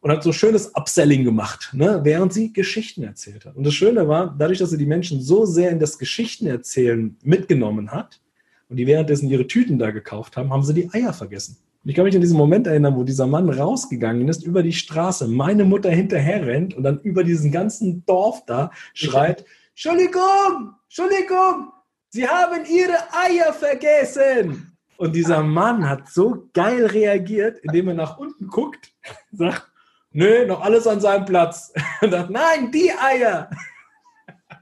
[0.00, 3.56] und hat so schönes Upselling gemacht, ne, während sie Geschichten erzählt hat.
[3.56, 7.90] Und das Schöne war, dadurch, dass sie die Menschen so sehr in das Geschichtenerzählen mitgenommen
[7.90, 8.20] hat
[8.68, 11.56] und die währenddessen ihre Tüten da gekauft haben, haben sie die Eier vergessen.
[11.84, 15.26] Ich kann mich an diesen Moment erinnern, wo dieser Mann rausgegangen ist, über die Straße,
[15.26, 21.72] meine Mutter hinterher rennt und dann über diesen ganzen Dorf da schreit, Entschuldigung, Entschuldigung,
[22.10, 24.76] Sie haben Ihre Eier vergessen.
[24.98, 28.92] Und dieser Mann hat so geil reagiert, indem er nach unten guckt,
[29.32, 29.68] sagt,
[30.12, 31.72] nö, noch alles an seinem Platz.
[32.02, 33.50] Und sagt, nein, die Eier.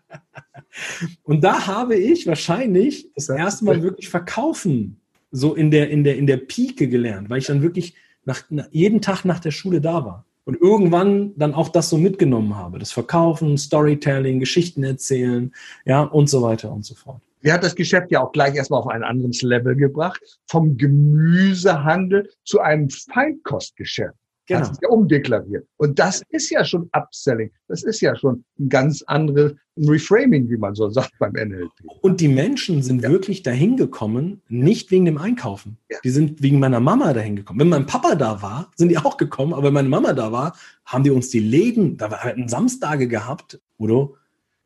[1.25, 5.00] Und da habe ich wahrscheinlich das erste Mal wirklich verkaufen
[5.31, 9.01] so in der, in der, in der Pike gelernt, weil ich dann wirklich nach, jeden
[9.01, 10.27] Tag nach der Schule da war.
[10.45, 12.79] Und irgendwann dann auch das so mitgenommen habe.
[12.79, 15.53] Das Verkaufen, Storytelling, Geschichten erzählen,
[15.85, 17.21] ja, und so weiter und so fort.
[17.41, 20.21] Wir hat das Geschäft ja auch gleich erstmal auf ein anderes Level gebracht.
[20.47, 24.17] Vom Gemüsehandel zu einem Feinkostgeschäft.
[24.51, 24.67] Genau.
[24.67, 25.65] Hat sich ja umdeklariert.
[25.77, 27.53] Und das ist ja schon Upselling.
[27.69, 31.71] Das ist ja schon ein ganz anderes Reframing, wie man so sagt beim NLP.
[32.01, 33.11] Und die Menschen sind ja.
[33.11, 35.79] wirklich dahin gekommen, nicht wegen dem Einkaufen.
[35.89, 35.99] Ja.
[36.03, 37.61] Die sind wegen meiner Mama dahin gekommen.
[37.61, 39.55] Wenn mein Papa da war, sind die auch gekommen.
[39.55, 43.61] Aber wenn meine Mama da war, haben die uns die Läden, da halt Samstage gehabt,
[43.79, 44.11] oder?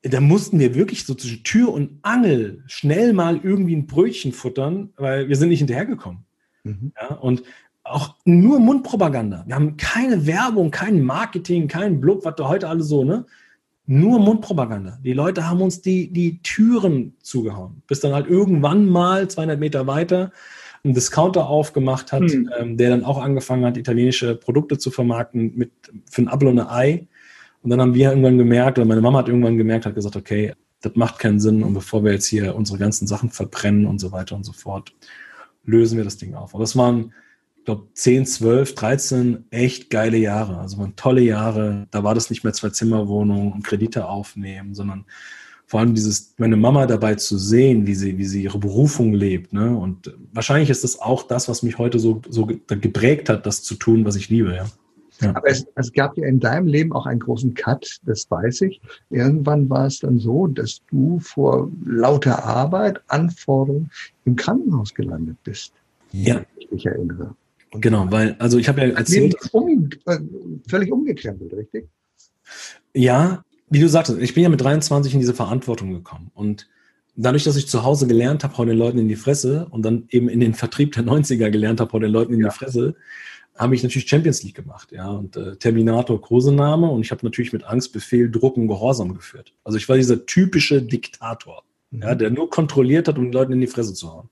[0.01, 4.95] Da mussten wir wirklich so zwischen Tür und Angel schnell mal irgendwie ein Brötchen futtern,
[4.97, 6.25] weil wir sind nicht hinterhergekommen.
[6.63, 6.93] Mhm.
[6.99, 7.43] Ja, und
[7.85, 9.45] auch nur Mundpropaganda.
[9.47, 13.27] Wir haben keine Werbung, kein Marketing, kein Blog, was da heute alles so, ne?
[13.87, 14.99] Nur Mundpropaganda.
[15.05, 19.87] Die Leute haben uns die, die Türen zugehauen, bis dann halt irgendwann mal 200 Meter
[19.87, 20.33] weiter
[20.85, 22.51] ein Discounter aufgemacht hat, hm.
[22.59, 25.71] ähm, der dann auch angefangen hat, italienische Produkte zu vermarkten mit,
[26.11, 27.07] für ein Apfel und ein Ei.
[27.63, 30.53] Und dann haben wir irgendwann gemerkt, oder meine Mama hat irgendwann gemerkt, hat gesagt, okay,
[30.83, 31.63] das macht keinen Sinn.
[31.63, 34.95] Und bevor wir jetzt hier unsere ganzen Sachen verbrennen und so weiter und so fort,
[35.65, 36.55] lösen wir das Ding auf.
[36.55, 37.15] Aber das waren
[37.65, 40.59] ich glaube, 10, 12, 13 echt geile Jahre.
[40.59, 41.87] Also waren tolle Jahre.
[41.91, 45.07] Da war das nicht mehr zwei Zimmerwohnungen und Kredite aufnehmen, sondern
[45.65, 49.55] vor allem dieses, meine Mama dabei zu sehen, wie sie, wie sie ihre Berufung lebt.
[49.55, 49.75] Ne?
[49.75, 53.77] Und wahrscheinlich ist das auch das, was mich heute so, so geprägt hat, das zu
[53.77, 54.55] tun, was ich liebe.
[54.55, 54.67] Ja.
[55.23, 55.35] Ja.
[55.35, 58.83] Aber es, es gab ja in deinem Leben auch einen großen Cut, das weiß ich.
[59.09, 63.91] Irgendwann war es dann so, dass du vor lauter Arbeit, Anforderungen
[64.27, 65.73] im Krankenhaus gelandet bist.
[66.13, 66.43] Ja.
[66.59, 66.87] Ich mich
[67.75, 68.05] erinnere.
[68.05, 69.37] Genau, weil, also ich habe ja erzählt.
[69.53, 70.19] Um, äh,
[70.69, 71.89] völlig umgekrempelt, richtig?
[72.95, 76.69] Ja, wie du sagtest, ich bin ja mit 23 in diese Verantwortung gekommen und
[77.17, 80.05] dadurch, dass ich zu Hause gelernt habe, hau den Leuten in die Fresse und dann
[80.11, 82.49] eben in den Vertrieb der 90er gelernt habe, hau den Leuten in ja.
[82.49, 82.95] die Fresse,
[83.57, 87.53] habe ich natürlich Champions League gemacht, ja, und äh, Terminator Kosename und ich habe natürlich
[87.53, 89.53] mit Angst, Befehl, Druck und Gehorsam geführt.
[89.63, 92.03] Also ich war dieser typische Diktator, mhm.
[92.03, 94.29] ja, der nur kontrolliert hat, um den Leuten in die Fresse zu hauen.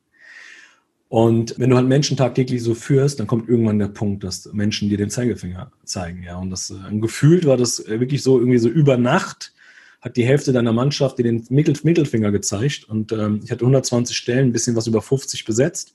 [1.12, 4.88] Und wenn du halt Menschen tagtäglich so führst, dann kommt irgendwann der Punkt, dass Menschen
[4.88, 6.38] dir den Zeigefinger zeigen, ja.
[6.38, 9.52] Und das äh, gefühlt war das äh, wirklich so irgendwie so über Nacht
[10.00, 14.16] hat die Hälfte deiner Mannschaft dir den Mittel Mittelfinger gezeigt und ähm, ich hatte 120
[14.16, 15.94] Stellen, ein bisschen was über 50 besetzt.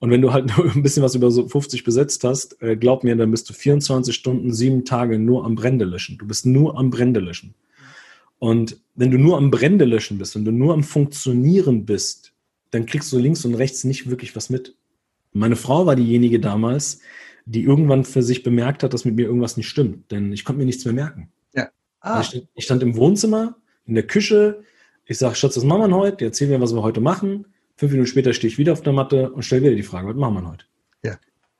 [0.00, 3.04] Und wenn du halt nur ein bisschen was über so 50 besetzt hast, äh, glaub
[3.04, 6.18] mir, dann bist du 24 Stunden, sieben Tage nur am Brände löschen.
[6.18, 7.54] Du bist nur am Brände löschen.
[8.40, 12.32] Und wenn du nur am Brände löschen bist, wenn du nur am Funktionieren bist,
[12.70, 14.76] dann kriegst du links und rechts nicht wirklich was mit.
[15.32, 17.00] Meine Frau war diejenige damals,
[17.46, 20.58] die irgendwann für sich bemerkt hat, dass mit mir irgendwas nicht stimmt, denn ich konnte
[20.60, 21.30] mir nichts mehr merken.
[21.54, 21.68] Ja.
[22.00, 22.20] Ah.
[22.20, 24.62] Ich, stand, ich, stand, im Wohnzimmer, in der Küche,
[25.06, 26.18] ich sage, Schatz, was machen wir heute?
[26.18, 27.46] Die erzählen mir, was wir heute machen.
[27.76, 30.16] Fünf Minuten später stehe ich wieder auf der Matte und stelle wieder die Frage, was
[30.16, 30.64] machen wir heute?
[31.02, 31.18] Ja.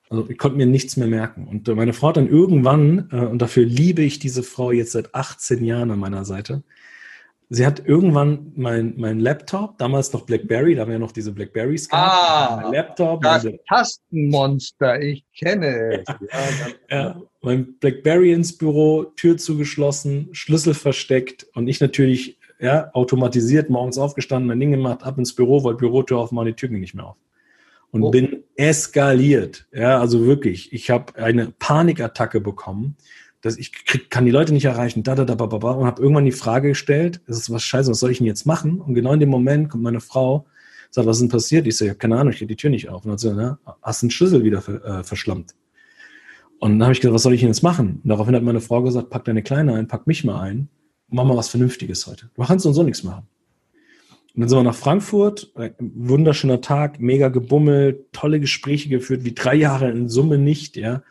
[0.09, 1.47] Also ich konnte mir nichts mehr merken.
[1.47, 4.91] Und äh, meine Frau hat dann irgendwann, äh, und dafür liebe ich diese Frau jetzt
[4.91, 6.63] seit 18 Jahren an meiner Seite,
[7.49, 11.31] sie hat irgendwann mein, mein Laptop, damals noch Blackberry, da haben wir ja noch diese
[11.31, 13.21] Blackberries Ah, mein Laptop.
[13.21, 16.07] Das diese, Tastenmonster, ich kenne es.
[16.89, 23.69] Ja, ja, mein Blackberry ins Büro, Tür zugeschlossen, Schlüssel versteckt und ich natürlich ja, automatisiert
[23.69, 26.93] morgens aufgestanden, mein Ding gemacht, ab ins Büro, wollte Bürotür aufmachen, die Tür ging nicht
[26.93, 27.15] mehr auf.
[27.91, 28.11] Und oh.
[28.11, 29.65] bin eskaliert.
[29.73, 30.71] Ja, also wirklich.
[30.73, 32.97] Ich habe eine Panikattacke bekommen.
[33.41, 36.01] Dass ich krieg, kann die Leute nicht erreichen, da, da, da, ba, ba, und habe
[36.01, 38.81] irgendwann die Frage gestellt, das ist was scheiße, was soll ich denn jetzt machen?
[38.81, 40.45] Und genau in dem Moment kommt meine Frau,
[40.89, 41.67] sagt, was ist denn passiert?
[41.67, 43.05] Ich sage, keine Ahnung, ich krieg die Tür nicht auf.
[43.05, 45.55] Und dann sagt sie, ja, hast einen Schlüssel wieder äh, verschlammt.
[46.59, 48.01] Und dann habe ich gesagt, was soll ich denn jetzt machen?
[48.03, 50.69] Und daraufhin hat meine Frau gesagt, pack deine Kleine ein, pack mich mal ein
[51.09, 52.29] mach mal was Vernünftiges heute.
[52.35, 53.27] Du kannst und so nichts machen.
[54.35, 59.55] Und dann sind wir nach Frankfurt, wunderschöner Tag, mega gebummelt, tolle Gespräche geführt, wie drei
[59.55, 61.03] Jahre in Summe nicht, ja.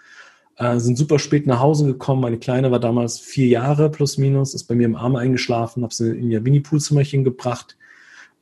[0.59, 2.21] Äh, sind super spät nach Hause gekommen.
[2.21, 5.95] Meine Kleine war damals vier Jahre plus minus, ist bei mir im Arm eingeschlafen, habe
[5.95, 7.77] sie in ihr Winnie-Pool-Zimmerchen gebracht,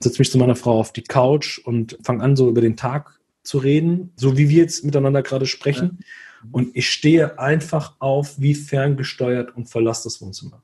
[0.00, 3.20] setze mich zu meiner Frau auf die Couch und fange an, so über den Tag
[3.42, 5.98] zu reden, so wie wir jetzt miteinander gerade sprechen.
[6.00, 6.48] Ja.
[6.52, 10.62] Und ich stehe einfach auf, wie ferngesteuert und verlasse das Wohnzimmer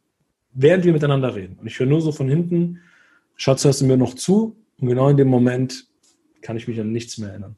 [0.53, 1.57] während wir miteinander reden.
[1.59, 2.81] Und ich höre nur so von hinten,
[3.37, 4.57] Schatz, hörst du mir noch zu?
[4.79, 5.87] Und genau in dem Moment
[6.43, 7.57] kann ich mich an nichts mehr erinnern.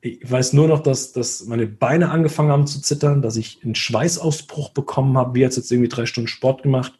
[0.00, 3.74] Ich weiß nur noch, dass, dass meine Beine angefangen haben zu zittern, dass ich einen
[3.74, 6.98] Schweißausbruch bekommen habe, wie jetzt jetzt irgendwie drei Stunden Sport gemacht,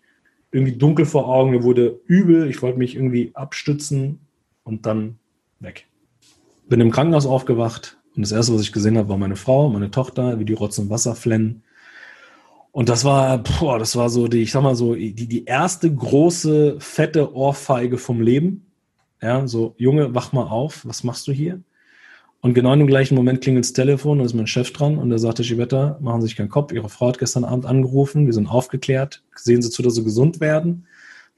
[0.50, 4.20] irgendwie dunkel vor Augen, mir wurde übel, ich wollte mich irgendwie abstützen
[4.64, 5.18] und dann
[5.60, 5.86] weg.
[6.68, 9.90] Bin im Krankenhaus aufgewacht und das erste, was ich gesehen habe, war meine Frau, meine
[9.90, 11.62] Tochter, wie die Rotz und Wasser flennen.
[12.72, 15.94] Und das war, boah, das war so die, ich sag mal so, die, die erste
[15.94, 18.66] große, fette Ohrfeige vom Leben.
[19.22, 21.62] Ja, so, Junge, wach mal auf, was machst du hier?
[22.46, 25.10] Und genau in dem gleichen Moment klingelt das Telefon, da ist mein Chef dran und
[25.10, 28.32] der sagte, Schibetta, machen Sie sich keinen Kopf, Ihre Frau hat gestern Abend angerufen, wir
[28.32, 30.86] sind aufgeklärt, sehen Sie zu, dass Sie gesund werden.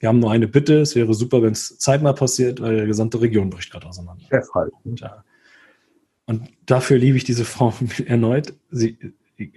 [0.00, 3.22] Wir haben nur eine Bitte, es wäre super, wenn es zeitnah passiert, weil die gesamte
[3.22, 4.22] Region bricht gerade auseinander.
[4.28, 4.70] Chef halt.
[4.84, 5.24] Und, ja.
[6.26, 7.72] und dafür liebe ich diese Frau
[8.04, 8.52] erneut.
[8.70, 8.98] Sie,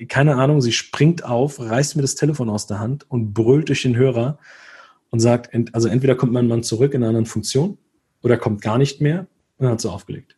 [0.08, 3.82] keine Ahnung, sie springt auf, reißt mir das Telefon aus der Hand und brüllt durch
[3.82, 4.40] den Hörer
[5.10, 7.78] und sagt, also entweder kommt mein Mann zurück in einer anderen Funktion
[8.22, 10.38] oder kommt gar nicht mehr und dann hat sie aufgelegt.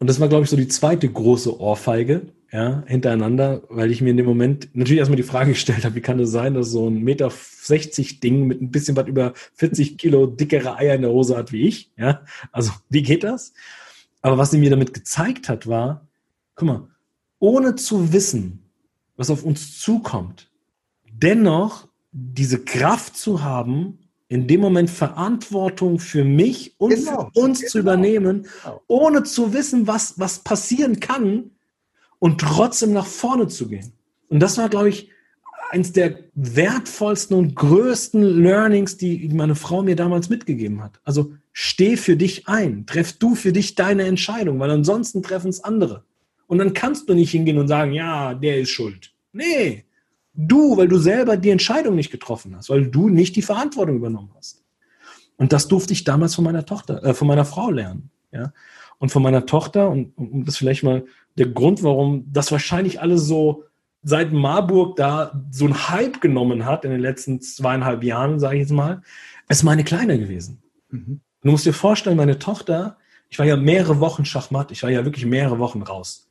[0.00, 4.10] Und das war, glaube ich, so die zweite große Ohrfeige, ja, hintereinander, weil ich mir
[4.10, 6.88] in dem Moment natürlich erstmal die Frage gestellt habe, wie kann es sein, dass so
[6.88, 11.12] ein Meter 60 Ding mit ein bisschen was über 40 Kilo dickere Eier in der
[11.12, 13.52] Hose hat wie ich, ja, also wie geht das?
[14.22, 16.08] Aber was sie mir damit gezeigt hat, war,
[16.56, 16.88] guck mal,
[17.38, 18.64] ohne zu wissen,
[19.16, 20.50] was auf uns zukommt,
[21.12, 23.98] dennoch diese Kraft zu haben,
[24.30, 27.70] in dem Moment Verantwortung für mich und genau, für uns genau.
[27.70, 28.80] zu übernehmen, genau.
[28.86, 31.50] ohne zu wissen, was, was passieren kann
[32.20, 33.92] und trotzdem nach vorne zu gehen.
[34.28, 35.10] Und das war, glaube ich,
[35.72, 41.00] eins der wertvollsten und größten Learnings, die meine Frau mir damals mitgegeben hat.
[41.02, 45.64] Also steh für dich ein, treff du für dich deine Entscheidung, weil ansonsten treffen es
[45.64, 46.04] andere.
[46.46, 49.12] Und dann kannst du nicht hingehen und sagen, ja, der ist schuld.
[49.32, 49.84] Nee,
[50.48, 54.30] du, weil du selber die Entscheidung nicht getroffen hast, weil du nicht die Verantwortung übernommen
[54.36, 54.64] hast.
[55.36, 58.10] Und das durfte ich damals von meiner Tochter, äh, von meiner Frau lernen.
[58.32, 58.52] Ja?
[58.98, 61.04] Und von meiner Tochter, und, und das vielleicht mal
[61.38, 63.64] der Grund, warum das wahrscheinlich alles so
[64.02, 68.60] seit Marburg da so ein Hype genommen hat in den letzten zweieinhalb Jahren, sage ich
[68.62, 69.02] jetzt mal,
[69.48, 70.62] ist meine Kleine gewesen.
[70.90, 71.20] Mhm.
[71.42, 72.98] Du musst dir vorstellen, meine Tochter,
[73.28, 76.30] ich war ja mehrere Wochen Schachmatt, ich war ja wirklich mehrere Wochen raus.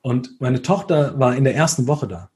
[0.00, 2.30] Und meine Tochter war in der ersten Woche da.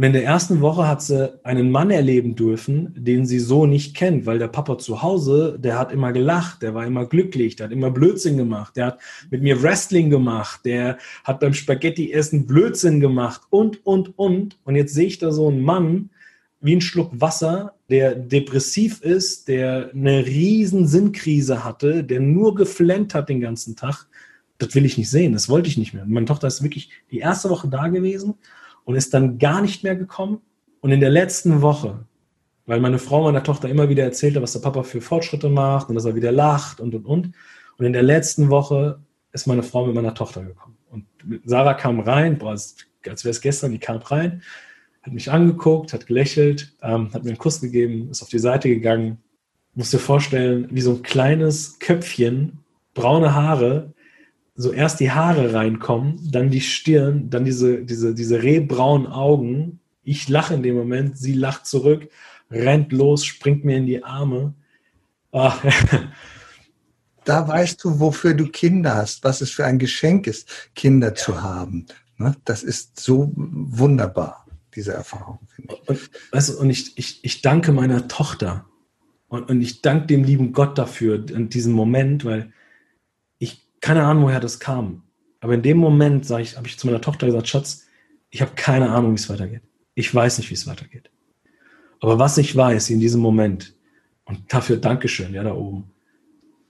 [0.00, 3.94] Und in der ersten Woche hat sie einen Mann erleben dürfen, den sie so nicht
[3.94, 7.66] kennt, weil der Papa zu Hause, der hat immer gelacht, der war immer glücklich, der
[7.66, 13.00] hat immer Blödsinn gemacht, der hat mit mir Wrestling gemacht, der hat beim Spaghetti-Essen Blödsinn
[13.00, 14.58] gemacht und, und, und.
[14.64, 16.08] Und jetzt sehe ich da so einen Mann
[16.62, 23.14] wie ein Schluck Wasser, der depressiv ist, der eine riesen Sinnkrise hatte, der nur geflennt
[23.14, 24.06] hat den ganzen Tag.
[24.56, 26.06] Das will ich nicht sehen, das wollte ich nicht mehr.
[26.06, 28.36] Meine Tochter ist wirklich die erste Woche da gewesen
[28.90, 30.40] und ist dann gar nicht mehr gekommen.
[30.80, 32.06] Und in der letzten Woche,
[32.66, 35.94] weil meine Frau meiner Tochter immer wieder erzählte, was der Papa für Fortschritte macht und
[35.94, 37.32] dass er wieder lacht und und und.
[37.78, 38.98] Und in der letzten Woche
[39.30, 40.76] ist meine Frau mit meiner Tochter gekommen.
[40.90, 41.06] Und
[41.44, 44.42] Sarah kam rein, boah, als, als wäre es gestern, die kam rein,
[45.02, 48.68] hat mich angeguckt, hat gelächelt, ähm, hat mir einen Kuss gegeben, ist auf die Seite
[48.68, 49.18] gegangen.
[49.74, 52.58] Musst dir vorstellen, wie so ein kleines Köpfchen,
[52.94, 53.92] braune Haare,
[54.60, 59.80] so erst die Haare reinkommen, dann die Stirn, dann diese, diese, diese rehbraunen Augen.
[60.02, 62.10] Ich lache in dem Moment, sie lacht zurück,
[62.50, 64.54] rennt los, springt mir in die Arme.
[65.32, 65.64] Ach.
[67.24, 71.14] Da weißt du, wofür du Kinder hast, was es für ein Geschenk ist, Kinder ja.
[71.14, 71.84] zu haben.
[72.16, 72.34] Ne?
[72.46, 75.38] Das ist so wunderbar, diese Erfahrung.
[75.58, 75.88] Ich.
[75.88, 78.64] Und, weißt du, und ich, ich, ich danke meiner Tochter
[79.28, 82.52] und, und ich danke dem lieben Gott dafür, in diesem Moment, weil
[83.80, 85.02] keine Ahnung, woher das kam.
[85.40, 87.86] Aber in dem Moment sage ich, habe ich zu meiner Tochter gesagt, Schatz,
[88.30, 89.62] ich habe keine Ahnung, wie es weitergeht.
[89.94, 91.10] Ich weiß nicht, wie es weitergeht.
[92.00, 93.74] Aber was ich weiß in diesem Moment,
[94.24, 95.90] und dafür Dankeschön, ja, da oben,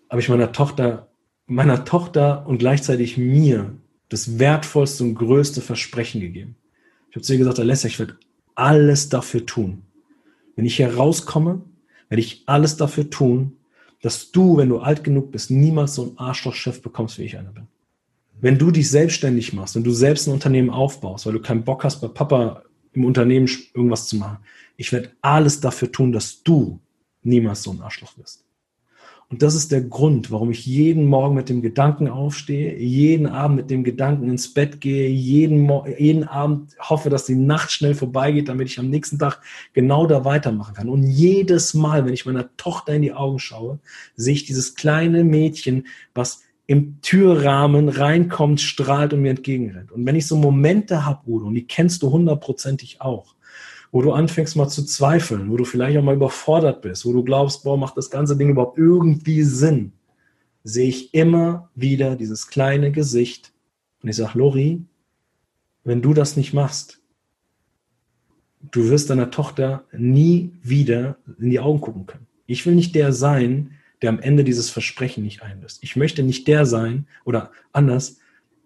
[0.09, 1.09] habe ich meiner Tochter,
[1.47, 3.77] meiner Tochter und gleichzeitig mir
[4.09, 6.57] das wertvollste und größte Versprechen gegeben.
[7.11, 8.17] Ich habe zu ihr gesagt, Alessia, ich werde
[8.55, 9.83] alles dafür tun.
[10.57, 11.63] Wenn ich hier rauskomme,
[12.09, 13.57] werde ich alles dafür tun,
[14.03, 17.53] dass du, wenn du alt genug bist, niemals so einen Arschlochchef bekommst, wie ich einer
[17.53, 17.69] bin.
[18.41, 21.85] Wenn du dich selbstständig machst, wenn du selbst ein Unternehmen aufbaust, weil du keinen Bock
[21.85, 24.39] hast, bei Papa im Unternehmen irgendwas zu machen,
[24.77, 26.81] ich werde alles dafür tun, dass du
[27.23, 28.45] niemals so ein Arschloch wirst.
[29.31, 33.57] Und das ist der Grund, warum ich jeden Morgen mit dem Gedanken aufstehe, jeden Abend
[33.57, 38.49] mit dem Gedanken ins Bett gehe, jeden, jeden Abend hoffe, dass die Nacht schnell vorbeigeht,
[38.49, 39.41] damit ich am nächsten Tag
[39.73, 40.89] genau da weitermachen kann.
[40.89, 43.79] Und jedes Mal, wenn ich meiner Tochter in die Augen schaue,
[44.17, 49.93] sehe ich dieses kleine Mädchen, was im Türrahmen reinkommt, strahlt und mir entgegenrennt.
[49.93, 53.37] Und wenn ich so Momente habe, Udo, und die kennst du hundertprozentig auch,
[53.93, 57.25] wo du anfängst mal zu zweifeln, wo du vielleicht auch mal überfordert bist, wo du
[57.25, 59.93] glaubst, boah, macht das ganze Ding überhaupt irgendwie Sinn,
[60.63, 63.53] sehe ich immer wieder dieses kleine Gesicht
[64.03, 64.85] und ich sage, Lori,
[65.85, 67.01] wenn du das nicht machst,
[68.71, 72.27] du wirst deiner Tochter nie wieder in die Augen gucken können.
[72.47, 73.73] Ich will nicht der sein,
[74.03, 75.83] der am Ende dieses Versprechen nicht einlöst.
[75.83, 78.19] Ich möchte nicht der sein oder anders,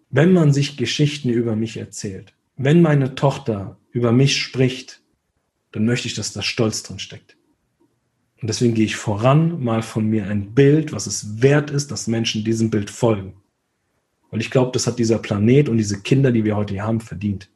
[0.09, 5.01] wenn man sich Geschichten über mich erzählt, wenn meine Tochter über mich spricht,
[5.75, 7.35] dann möchte ich, dass da Stolz drin steckt.
[8.41, 12.07] Und deswegen gehe ich voran, mal von mir ein Bild, was es wert ist, dass
[12.07, 13.33] Menschen diesem Bild folgen.
[14.31, 17.01] Weil ich glaube, das hat dieser Planet und diese Kinder, die wir heute hier haben,
[17.01, 17.49] verdient.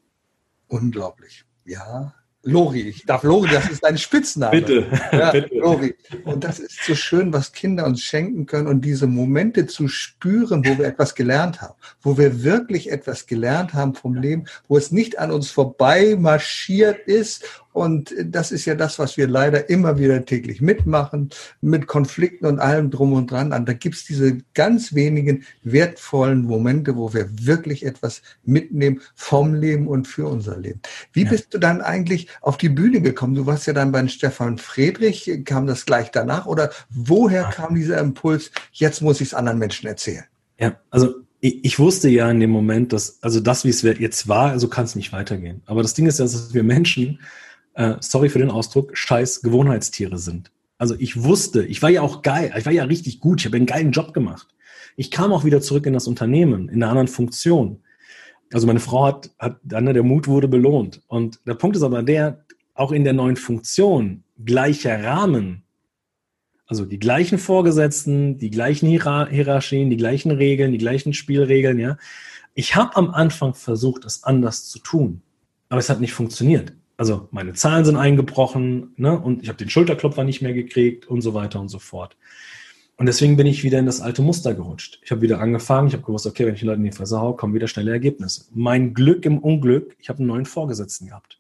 [0.68, 1.46] Unglaublich.
[1.64, 4.62] Ja, Lori, ich darf Lori, das ist dein Spitzname.
[4.62, 5.56] Bitte, ja, bitte.
[5.56, 5.96] Lori.
[6.24, 10.66] Und das ist so schön, was Kinder uns schenken können und diese Momente zu spüren,
[10.66, 14.92] wo wir etwas gelernt haben, wo wir wirklich etwas gelernt haben vom Leben, wo es
[14.92, 20.00] nicht an uns vorbei marschiert ist und das ist ja das, was wir leider immer
[20.00, 21.30] wieder täglich mitmachen,
[21.62, 23.54] mit Konflikten und allem drum und dran.
[23.54, 29.88] Und da gibt's diese ganz wenigen wertvollen Momente, wo wir wirklich etwas mitnehmen vom Leben
[29.88, 30.82] und für unser Leben.
[31.14, 31.30] Wie ja.
[31.30, 33.36] bist du dann eigentlich auf die Bühne gekommen?
[33.36, 36.48] Du warst ja dann bei Stefan Friedrich, kam das gleich danach?
[36.48, 40.24] Oder woher kam dieser Impuls, jetzt muss ich es anderen Menschen erzählen?
[40.58, 44.28] Ja, also ich, ich, wusste ja in dem Moment, dass, also das, wie es jetzt
[44.28, 45.62] war, also kann es nicht weitergehen.
[45.68, 47.20] Aber das Ding ist ja, dass wir Menschen
[47.80, 50.52] äh, sorry für den Ausdruck, scheiß Gewohnheitstiere sind.
[50.78, 53.56] Also ich wusste, ich war ja auch geil, ich war ja richtig gut, ich habe
[53.56, 54.48] einen geilen Job gemacht.
[54.98, 57.82] Ich kam auch wieder zurück in das Unternehmen, in einer anderen Funktion.
[58.52, 61.02] Also meine Frau hat, hat dann der Mut wurde belohnt.
[61.08, 65.64] Und der Punkt ist aber der, auch in der neuen Funktion, gleicher Rahmen,
[66.68, 71.98] also die gleichen Vorgesetzten, die gleichen Hierarchien, die gleichen Regeln, die gleichen Spielregeln, ja.
[72.56, 75.22] Ich habe am Anfang versucht, es anders zu tun,
[75.70, 79.70] aber es hat nicht funktioniert also meine Zahlen sind eingebrochen ne, und ich habe den
[79.70, 82.18] Schulterklopfer nicht mehr gekriegt und so weiter und so fort.
[82.98, 85.00] Und deswegen bin ich wieder in das alte Muster gerutscht.
[85.02, 87.22] Ich habe wieder angefangen, ich habe gewusst, okay, wenn ich die Leute in die Fresse
[87.22, 88.48] hau, kommen wieder schnelle Ergebnisse.
[88.54, 91.40] Mein Glück im Unglück, ich habe einen neuen Vorgesetzten gehabt.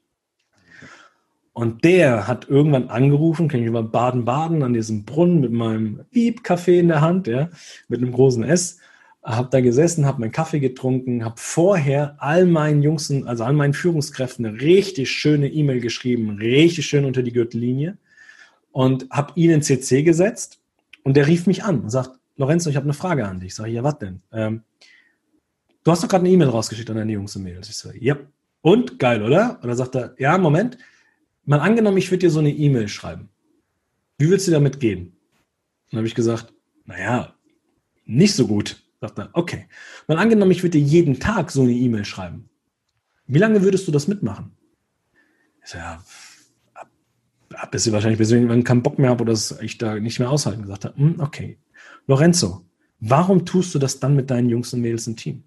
[1.51, 6.79] Und der hat irgendwann angerufen, kenne ich über Baden-Baden an diesem Brunnen mit meinem Wieb-Kaffee
[6.79, 7.49] in der Hand, ja,
[7.89, 8.79] mit einem großen S.
[9.35, 13.73] habe da gesessen, habe meinen Kaffee getrunken, habe vorher all meinen Jungs, also all meinen
[13.73, 17.97] Führungskräften eine richtig schöne E-Mail geschrieben, richtig schön unter die Gürtellinie
[18.71, 20.59] und habe ihn in CC gesetzt
[21.03, 23.49] und der rief mich an und sagt, Lorenzo, ich habe eine Frage an dich.
[23.49, 24.21] Ich sage, ja, was denn?
[24.31, 24.63] Ähm,
[25.83, 27.69] du hast doch gerade eine E-Mail rausgeschickt an deine Jungs und Mädels.
[27.69, 28.17] Ich sage, ja.
[28.61, 28.97] Und?
[28.97, 29.59] Geil, oder?
[29.61, 30.77] Und dann sagt er, ja, Moment.
[31.45, 33.29] Mal angenommen, ich würde dir so eine E-Mail schreiben.
[34.17, 35.13] Wie willst du damit gehen?
[35.91, 36.53] Dann habe ich gesagt,
[36.85, 37.33] naja,
[38.05, 38.81] nicht so gut.
[39.01, 39.67] Sagt er, okay.
[40.07, 42.49] Mal angenommen, ich würde dir jeden Tag so eine E-Mail schreiben.
[43.27, 44.51] Wie lange würdest du das mitmachen?
[45.63, 46.03] Ich sage, ja,
[47.55, 50.29] ab, bis ich wahrscheinlich bis ich keinen Bock mehr habe oder ich da nicht mehr
[50.29, 50.97] aushalten gesagt habe.
[50.97, 51.57] Hm, okay.
[52.07, 52.65] Lorenzo,
[52.99, 55.43] warum tust du das dann mit deinen Jungs und Mädels im Team?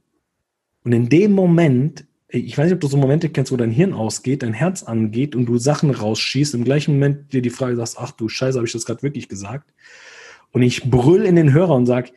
[0.85, 3.93] Und in dem Moment, ich weiß nicht, ob du so Momente kennst, wo dein Hirn
[3.93, 7.97] ausgeht, dein Herz angeht und du Sachen rausschießt, im gleichen Moment dir die Frage sagst,
[7.99, 9.73] ach du Scheiße, habe ich das gerade wirklich gesagt?
[10.51, 12.13] Und ich brüll in den Hörer und sag,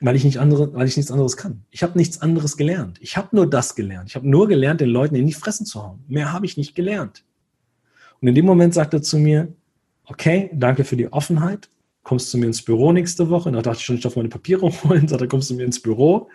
[0.00, 1.62] weil ich nicht andere, weil ich nichts anderes kann.
[1.70, 2.98] Ich habe nichts anderes gelernt.
[3.00, 4.10] Ich habe nur das gelernt.
[4.10, 6.04] Ich habe nur gelernt, den Leuten in die Fressen zu hauen.
[6.06, 7.24] Mehr habe ich nicht gelernt.
[8.20, 9.52] Und in dem Moment sagt er zu mir,
[10.04, 11.70] okay, danke für die Offenheit.
[12.02, 13.48] Kommst du mir ins Büro nächste Woche?
[13.48, 15.08] Und da dachte ich schon, ich darf meine Papiere holen.
[15.08, 16.28] Sagt er, kommst du mir ins Büro?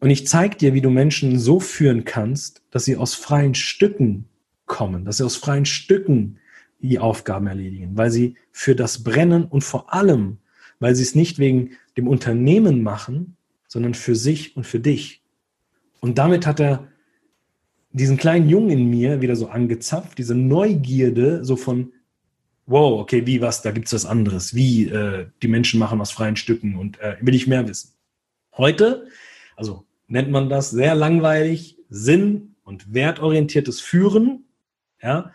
[0.00, 4.26] Und ich zeige dir, wie du Menschen so führen kannst, dass sie aus freien Stücken
[4.66, 6.38] kommen, dass sie aus freien Stücken
[6.80, 10.38] die Aufgaben erledigen, weil sie für das brennen und vor allem,
[10.80, 13.36] weil sie es nicht wegen dem Unternehmen machen,
[13.68, 15.22] sondern für sich und für dich.
[16.00, 16.88] Und damit hat er
[17.92, 21.92] diesen kleinen Jungen in mir wieder so angezapft, diese Neugierde so von,
[22.66, 26.12] wow, okay, wie, was, da gibt es was anderes, wie äh, die Menschen machen aus
[26.12, 27.92] freien Stücken und äh, will ich mehr wissen.
[28.56, 29.06] Heute,
[29.56, 34.44] also nennt man das sehr langweilig, sinn- und wertorientiertes Führen,
[35.02, 35.32] ja,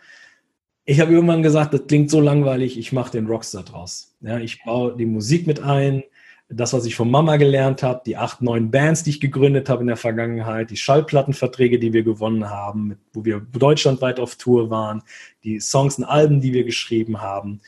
[0.86, 4.16] ich habe irgendwann gesagt, das klingt so langweilig, ich mache den Rockstar draus.
[4.20, 6.04] Ja, ich baue die Musik mit ein,
[6.48, 9.80] das, was ich von Mama gelernt habe, die acht, neun Bands, die ich gegründet habe
[9.80, 14.70] in der Vergangenheit, die Schallplattenverträge, die wir gewonnen haben, mit, wo wir deutschlandweit auf Tour
[14.70, 15.02] waren,
[15.42, 17.60] die Songs und Alben, die wir geschrieben haben.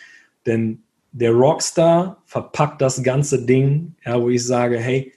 [0.47, 5.13] Denn der Rockstar verpackt das ganze Ding, ja, wo ich sage, hey,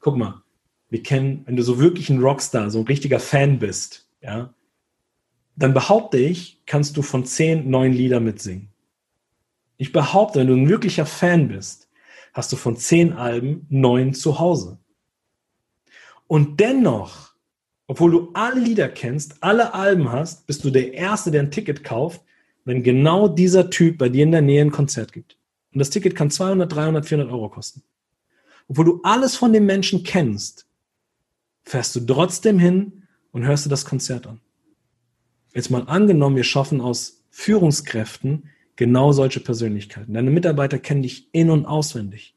[0.00, 0.42] guck mal,
[0.88, 4.54] wir kennen, wenn du so wirklich ein Rockstar, so ein richtiger Fan bist, ja,
[5.56, 8.68] dann behaupte ich, kannst du von zehn neuen Lieder mitsingen.
[9.76, 11.88] Ich behaupte, wenn du ein wirklicher Fan bist,
[12.32, 14.78] hast du von zehn Alben neun zu Hause.
[16.26, 17.34] Und dennoch,
[17.86, 21.84] obwohl du alle Lieder kennst, alle Alben hast, bist du der Erste, der ein Ticket
[21.84, 22.22] kauft,
[22.64, 25.36] wenn genau dieser Typ bei dir in der Nähe ein Konzert gibt.
[25.72, 27.82] Und das Ticket kann 200, 300, 400 Euro kosten.
[28.68, 30.66] Obwohl du alles von dem Menschen kennst,
[31.64, 34.40] fährst du trotzdem hin und hörst dir das Konzert an.
[35.54, 38.44] Jetzt mal angenommen, wir schaffen aus Führungskräften
[38.76, 40.14] genau solche Persönlichkeiten.
[40.14, 42.34] Deine Mitarbeiter kennen dich in und auswendig.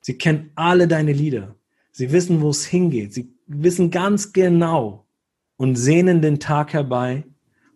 [0.00, 1.54] Sie kennen alle deine Lieder.
[1.92, 3.12] Sie wissen, wo es hingeht.
[3.12, 5.06] Sie wissen ganz genau
[5.56, 7.24] und sehnen den Tag herbei,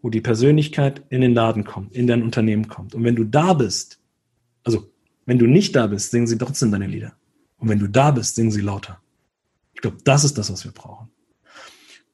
[0.03, 2.95] wo die Persönlichkeit in den Laden kommt, in dein Unternehmen kommt.
[2.95, 4.01] Und wenn du da bist,
[4.65, 4.91] also
[5.27, 7.13] wenn du nicht da bist, singen sie trotzdem deine Lieder.
[7.59, 9.01] Und wenn du da bist, singen sie lauter.
[9.75, 11.09] Ich glaube, das ist das, was wir brauchen.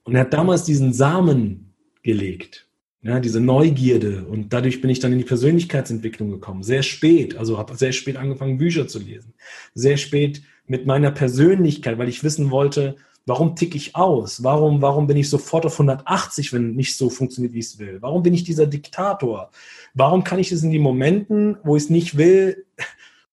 [0.05, 1.74] Und er hat damals diesen Samen
[2.05, 2.69] gelegt.
[3.03, 6.63] Ja, diese Neugierde und dadurch bin ich dann in die Persönlichkeitsentwicklung gekommen.
[6.63, 9.35] Sehr spät, also habe sehr spät angefangen, Bücher zu lesen.
[9.75, 12.97] Sehr spät mit meiner Persönlichkeit, weil ich wissen wollte,
[13.27, 14.43] warum ticke ich aus?
[14.43, 17.99] Warum, warum bin ich sofort auf 180, wenn nicht so funktioniert, wie ich es will?
[18.01, 19.51] Warum bin ich dieser Diktator?
[19.93, 22.65] Warum kann ich es in den Momenten, wo ich es nicht will,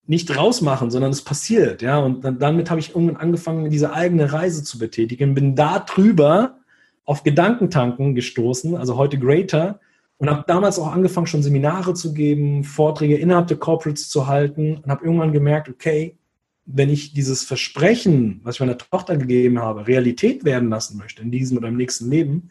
[0.06, 1.82] nicht rausmachen, sondern es passiert?
[1.82, 5.80] Ja, und dann, damit habe ich irgendwann angefangen, diese eigene Reise zu betätigen, bin da
[5.80, 6.58] drüber
[7.06, 9.80] auf Gedankentanken gestoßen, also heute Greater,
[10.18, 14.78] und habe damals auch angefangen, schon Seminare zu geben, Vorträge innerhalb der Corporates zu halten
[14.78, 16.16] und habe irgendwann gemerkt, okay,
[16.66, 21.32] wenn ich dieses Versprechen, was ich meiner Tochter gegeben habe, Realität werden lassen möchte, in
[21.32, 22.50] diesem oder im nächsten Leben,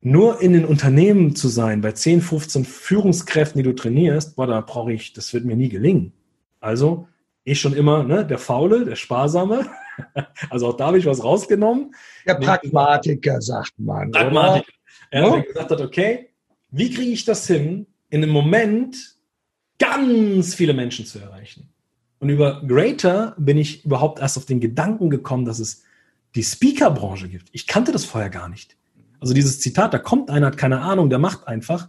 [0.00, 4.60] nur in den Unternehmen zu sein, bei 10, 15 Führungskräften, die du trainierst, boah, da
[4.60, 6.12] brauche ich, das wird mir nie gelingen.
[6.58, 7.06] Also,
[7.44, 9.66] ich schon immer, ne, der Faule, der Sparsame,
[10.50, 11.94] Also auch da habe ich was rausgenommen.
[12.26, 14.10] Der Pragmatiker, sagt man.
[14.10, 14.72] Pragmatiker.
[15.10, 16.30] Er hat gesagt hat, okay,
[16.70, 18.96] wie kriege ich das hin, in einem Moment
[19.78, 21.68] ganz viele Menschen zu erreichen?
[22.18, 25.82] Und über Greater bin ich überhaupt erst auf den Gedanken gekommen, dass es
[26.34, 27.48] die Speaker-Branche gibt.
[27.52, 28.76] Ich kannte das vorher gar nicht.
[29.20, 31.88] Also dieses Zitat, da kommt einer, hat keine Ahnung, der macht einfach,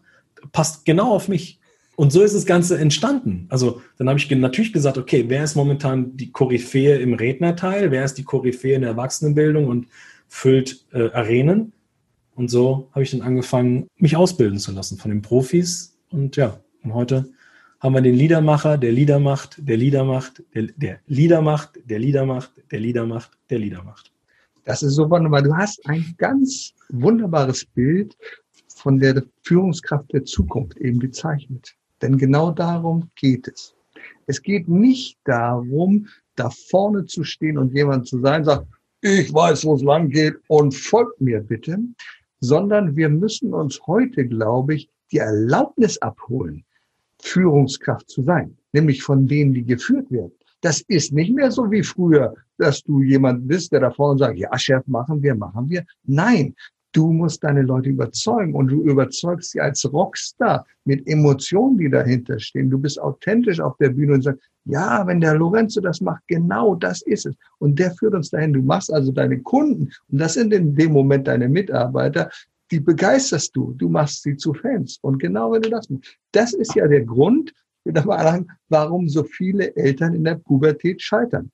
[0.52, 1.60] passt genau auf mich.
[1.96, 3.46] Und so ist das Ganze entstanden.
[3.50, 8.04] Also dann habe ich natürlich gesagt, okay, wer ist momentan die Koryphäe im Rednerteil, wer
[8.04, 9.88] ist die Koryphäe in der Erwachsenenbildung und
[10.28, 11.72] füllt äh, Arenen.
[12.36, 15.96] Und so habe ich dann angefangen, mich ausbilden zu lassen von den Profis.
[16.10, 17.30] Und ja, und heute
[17.80, 22.00] haben wir den Liedermacher, der Lieder macht, der Lieder macht, der, der Lieder macht, der
[22.00, 24.12] Lieder macht, der Lieder macht, der Lieder macht.
[24.64, 25.44] Das ist so wunderbar.
[25.44, 28.18] Du hast ein ganz wunderbares Bild
[28.68, 31.76] von der Führungskraft der Zukunft eben gezeichnet.
[32.02, 33.76] Denn genau darum geht es.
[34.26, 38.68] Es geht nicht darum, da vorne zu stehen und jemand zu sein, sagt,
[39.02, 41.78] ich weiß, wo es lang geht und folgt mir bitte,
[42.40, 46.64] sondern wir müssen uns heute, glaube ich, die Erlaubnis abholen,
[47.22, 50.34] Führungskraft zu sein, nämlich von denen, die geführt werden.
[50.62, 54.38] Das ist nicht mehr so wie früher, dass du jemand bist, der da vorne sagt,
[54.38, 55.86] ja, Chef, machen wir, machen wir.
[56.06, 56.56] Nein,
[56.94, 62.40] Du musst deine Leute überzeugen und du überzeugst sie als Rockstar mit Emotionen, die dahinter
[62.40, 62.70] stehen.
[62.70, 66.76] Du bist authentisch auf der Bühne und sagst, ja, wenn der Lorenzo das macht, genau
[66.76, 67.36] das ist es.
[67.58, 68.54] Und der führt uns dahin.
[68.54, 72.30] Du machst also deine Kunden und das sind in dem Moment deine Mitarbeiter,
[72.70, 73.74] die begeisterst du.
[73.74, 75.00] Du machst sie zu Fans.
[75.02, 77.54] Und genau wenn du das machst, das ist ja der Grund,
[78.70, 81.52] warum so viele Eltern in der Pubertät scheitern.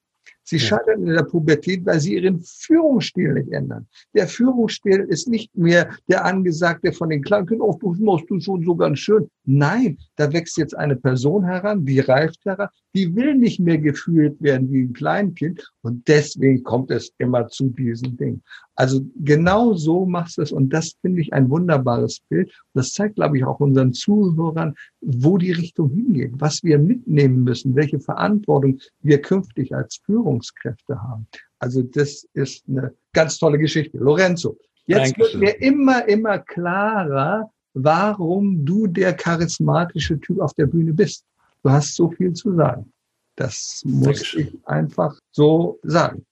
[0.50, 3.86] Sie scheitern in der Pubertät, weil sie ihren Führungsstil nicht ändern.
[4.16, 8.39] Der Führungsstil ist nicht mehr der angesagte von den kleinen Kindern, oh, du machst du
[8.39, 9.30] schon so ganz schön.
[9.45, 14.42] Nein, da wächst jetzt eine Person heran, die reift heran, die will nicht mehr geführt
[14.42, 15.72] werden wie ein Kleinkind.
[15.82, 18.42] Und deswegen kommt es immer zu diesen Dingen.
[18.76, 20.52] Also genau so machst du es.
[20.52, 22.52] Und das finde ich ein wunderbares Bild.
[22.74, 27.76] Das zeigt, glaube ich, auch unseren Zuhörern, wo die Richtung hingeht, was wir mitnehmen müssen,
[27.76, 31.28] welche Verantwortung wir künftig als Führungskräfte haben.
[31.60, 33.98] Also das ist eine ganz tolle Geschichte.
[33.98, 35.42] Lorenzo, jetzt Dankeschön.
[35.42, 41.26] wird mir immer, immer klarer, warum du der charismatische Typ auf der Bühne bist.
[41.64, 42.91] Du hast so viel zu sagen.
[43.36, 44.47] Das muss Dankeschön.
[44.47, 46.26] ich einfach so sagen.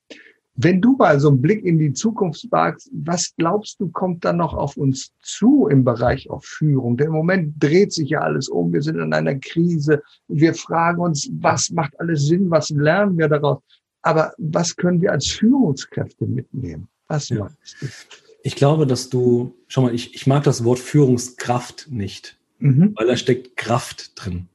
[0.60, 4.38] Wenn du mal so einen Blick in die Zukunft wagst, was glaubst du, kommt dann
[4.38, 6.98] noch auf uns zu im Bereich auf Führung?
[6.98, 8.74] Denn im Moment dreht sich ja alles um.
[8.74, 10.02] Wir sind in einer Krise.
[10.28, 12.50] Wir fragen uns, was macht alles Sinn?
[12.50, 13.62] Was lernen wir daraus?
[14.02, 16.88] Aber was können wir als Führungskräfte mitnehmen?
[17.08, 17.40] Was ja.
[17.40, 17.88] meinst du?
[18.42, 22.94] Ich glaube, dass du, schau mal, ich, ich mag das Wort Führungskraft nicht, mhm.
[22.96, 24.48] weil da steckt Kraft drin.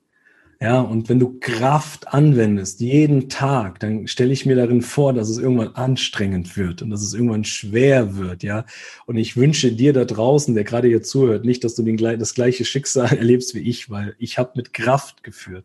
[0.63, 5.29] Ja, und wenn du Kraft anwendest, jeden Tag, dann stelle ich mir darin vor, dass
[5.29, 8.65] es irgendwann anstrengend wird und dass es irgendwann schwer wird, ja.
[9.07, 12.35] Und ich wünsche dir da draußen, der gerade hier zuhört, nicht, dass du den, das
[12.35, 15.65] gleiche Schicksal erlebst wie ich, weil ich habe mit Kraft geführt.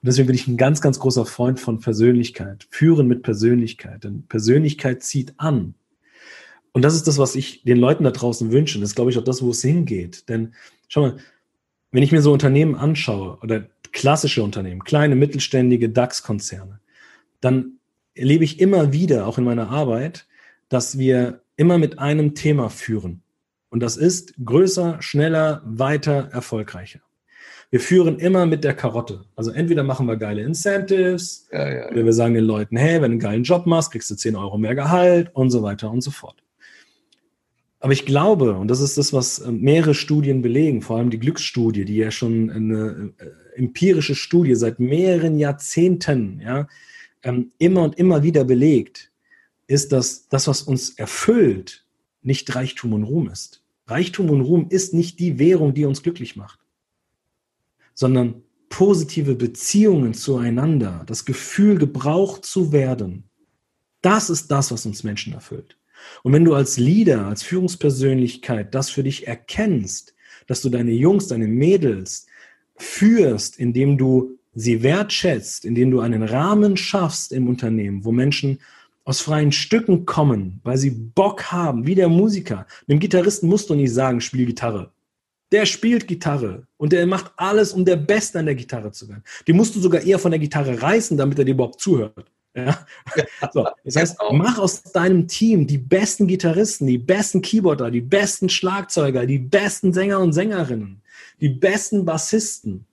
[0.00, 2.68] Und deswegen bin ich ein ganz, ganz großer Freund von Persönlichkeit.
[2.70, 4.04] Führen mit Persönlichkeit.
[4.04, 5.74] Denn Persönlichkeit zieht an.
[6.70, 8.78] Und das ist das, was ich den Leuten da draußen wünsche.
[8.78, 10.28] Das ist, glaube ich, auch das, wo es hingeht.
[10.28, 10.54] Denn
[10.86, 11.16] schau mal,
[11.92, 16.80] wenn ich mir so Unternehmen anschaue oder klassische Unternehmen, kleine, mittelständige DAX-Konzerne,
[17.40, 17.78] dann
[18.14, 20.26] erlebe ich immer wieder, auch in meiner Arbeit,
[20.68, 23.22] dass wir immer mit einem Thema führen.
[23.70, 27.00] Und das ist größer, schneller, weiter, erfolgreicher.
[27.70, 29.26] Wir führen immer mit der Karotte.
[29.36, 31.90] Also entweder machen wir geile Incentives, ja, ja, ja.
[31.90, 34.34] oder wir sagen den Leuten, hey, wenn du einen geilen Job machst, kriegst du 10
[34.34, 36.42] Euro mehr Gehalt und so weiter und so fort.
[37.80, 41.18] Aber ich glaube, und das ist das, was äh, mehrere Studien belegen, vor allem die
[41.18, 46.68] Glücksstudie, die ja schon eine äh, empirische Studie seit mehreren Jahrzehnten ja,
[47.22, 49.10] ähm, immer und immer wieder belegt,
[49.66, 51.86] ist, dass das, was uns erfüllt,
[52.22, 53.64] nicht Reichtum und Ruhm ist.
[53.86, 56.60] Reichtum und Ruhm ist nicht die Währung, die uns glücklich macht,
[57.94, 63.24] sondern positive Beziehungen zueinander, das Gefühl, gebraucht zu werden.
[64.02, 65.79] Das ist das, was uns Menschen erfüllt.
[66.22, 70.14] Und wenn du als Leader, als Führungspersönlichkeit das für dich erkennst,
[70.46, 72.26] dass du deine Jungs, deine Mädels
[72.76, 78.58] führst, indem du sie wertschätzt, indem du einen Rahmen schaffst im Unternehmen, wo Menschen
[79.04, 82.66] aus freien Stücken kommen, weil sie Bock haben, wie der Musiker.
[82.88, 84.92] Dem Gitarristen musst du nicht sagen, spiel Gitarre.
[85.52, 89.24] Der spielt Gitarre und der macht alles, um der Beste an der Gitarre zu werden.
[89.46, 92.30] Die musst du sogar eher von der Gitarre reißen, damit er dir überhaupt zuhört.
[92.54, 92.86] Ja?
[93.52, 98.48] So, das heißt, mach aus deinem Team die besten Gitarristen, die besten Keyboarder, die besten
[98.48, 101.02] Schlagzeuger, die besten Sänger und Sängerinnen,
[101.40, 102.86] die besten Bassisten.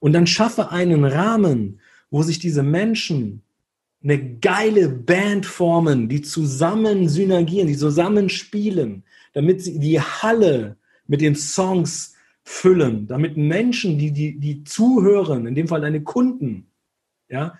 [0.00, 1.80] Und dann schaffe einen Rahmen,
[2.10, 3.42] wo sich diese Menschen
[4.02, 9.02] eine geile Band formen, die zusammen synergieren, die zusammen spielen,
[9.32, 15.54] damit sie die Halle mit den Songs füllen, damit Menschen, die, die, die zuhören, in
[15.54, 16.68] dem Fall deine Kunden,
[17.28, 17.58] ja,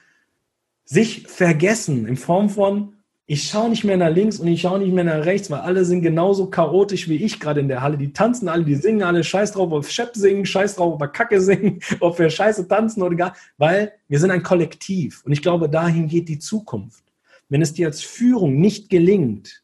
[0.89, 2.95] sich vergessen in Form von,
[3.27, 5.85] ich schaue nicht mehr nach links und ich schaue nicht mehr nach rechts, weil alle
[5.85, 7.99] sind genauso chaotisch wie ich gerade in der Halle.
[7.99, 11.43] Die tanzen alle, die singen alle, scheiß drauf auf Schepp singen, scheiß drauf auf Kacke
[11.43, 15.23] singen, ob wir scheiße tanzen oder gar, weil wir sind ein Kollektiv.
[15.27, 17.05] Und ich glaube, dahin geht die Zukunft.
[17.51, 19.63] Wenn es dir als Führung nicht gelingt,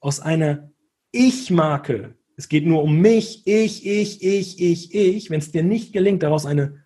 [0.00, 0.70] aus einer
[1.12, 5.92] Ich-Marke, es geht nur um mich, ich, ich, ich, ich, ich, wenn es dir nicht
[5.92, 6.82] gelingt, daraus eine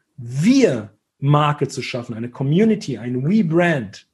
[1.19, 4.07] Wir-Marke zu schaffen, eine Community, ein We-Brand,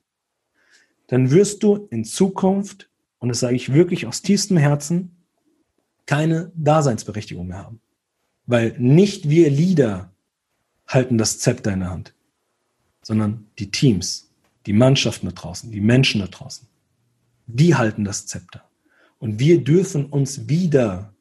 [1.09, 2.89] dann wirst du in Zukunft,
[3.19, 5.17] und das sage ich wirklich aus tiefstem Herzen,
[6.07, 7.81] keine Daseinsberechtigung mehr haben.
[8.47, 10.13] Weil nicht wir Leader
[10.87, 12.15] halten das Zepter in der Hand,
[13.03, 14.31] sondern die Teams,
[14.67, 16.67] die Mannschaften da draußen, die Menschen da draußen.
[17.47, 18.69] Die halten das Zepter.
[19.19, 21.15] Und wir dürfen uns wieder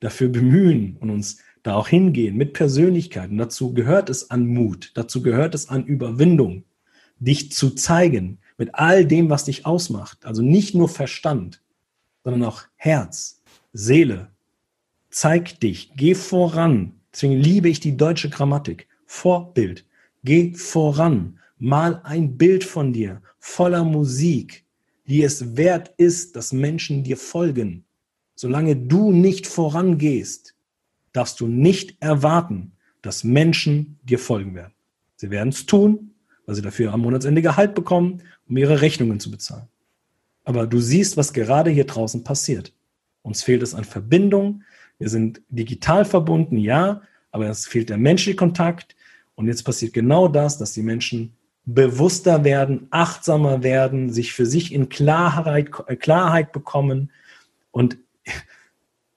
[0.00, 3.36] dafür bemühen und uns da auch hingehen mit Persönlichkeiten.
[3.36, 6.62] Dazu gehört es an Mut, dazu gehört es an Überwindung,
[7.18, 10.24] dich zu zeigen mit all dem, was dich ausmacht.
[10.24, 11.62] Also nicht nur Verstand,
[12.22, 13.42] sondern auch Herz,
[13.72, 14.28] Seele.
[15.10, 16.92] Zeig dich, geh voran.
[17.12, 18.86] Deswegen liebe ich die deutsche Grammatik.
[19.06, 19.84] Vorbild.
[20.22, 21.38] Geh voran.
[21.58, 24.64] Mal ein Bild von dir voller Musik,
[25.06, 27.84] die es wert ist, dass Menschen dir folgen.
[28.34, 30.53] Solange du nicht vorangehst,
[31.14, 34.74] darfst du nicht erwarten, dass Menschen dir folgen werden.
[35.16, 36.10] Sie werden es tun,
[36.44, 39.68] weil sie dafür am Monatsende Gehalt bekommen, um ihre Rechnungen zu bezahlen.
[40.44, 42.72] Aber du siehst, was gerade hier draußen passiert.
[43.22, 44.62] Uns fehlt es an Verbindung.
[44.98, 47.00] Wir sind digital verbunden, ja,
[47.30, 48.94] aber es fehlt der menschliche Kontakt.
[49.34, 51.34] Und jetzt passiert genau das, dass die Menschen
[51.64, 57.10] bewusster werden, achtsamer werden, sich für sich in Klarheit, äh, Klarheit bekommen.
[57.70, 57.96] Und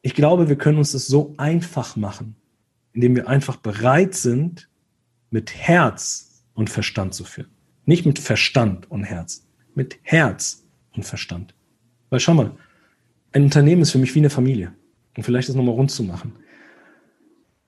[0.08, 2.38] ich glaube, wir können uns das so einfach machen,
[2.94, 4.70] indem wir einfach bereit sind,
[5.32, 7.50] mit Herz und Verstand zu führen.
[7.84, 9.46] Nicht mit Verstand und Herz,
[9.76, 11.56] mit Herz und Verstand.
[12.10, 12.56] Weil schau mal,
[13.34, 14.74] ein Unternehmen ist für mich wie eine Familie.
[15.18, 16.36] Und vielleicht das nochmal rund zu machen.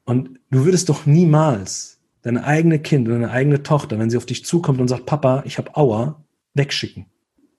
[0.05, 4.25] Und du würdest doch niemals deine eigene Kind oder deine eigene Tochter, wenn sie auf
[4.25, 6.23] dich zukommt und sagt, Papa, ich habe Aua,
[6.53, 7.07] wegschicken.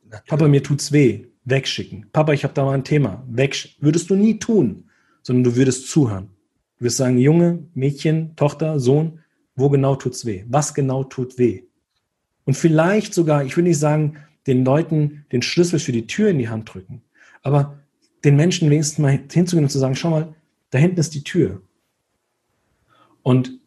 [0.05, 0.27] Natürlich.
[0.27, 2.07] Papa, mir tut's weh, wegschicken.
[2.13, 3.85] Papa, ich habe da mal ein Thema, wegschicken.
[3.85, 4.85] Würdest du nie tun,
[5.23, 6.31] sondern du würdest zuhören.
[6.79, 9.21] Du wirst sagen, Junge, Mädchen, Tochter, Sohn,
[9.55, 10.45] wo genau tut's weh?
[10.49, 11.65] Was genau tut weh?
[12.45, 16.39] Und vielleicht sogar, ich will nicht sagen, den Leuten den Schlüssel für die Tür in
[16.39, 17.03] die Hand drücken,
[17.43, 17.79] aber
[18.25, 20.35] den Menschen wenigstens mal hinzugehen und zu sagen, schau mal,
[20.71, 21.63] da hinten ist die Tür.
[23.23, 23.59] Und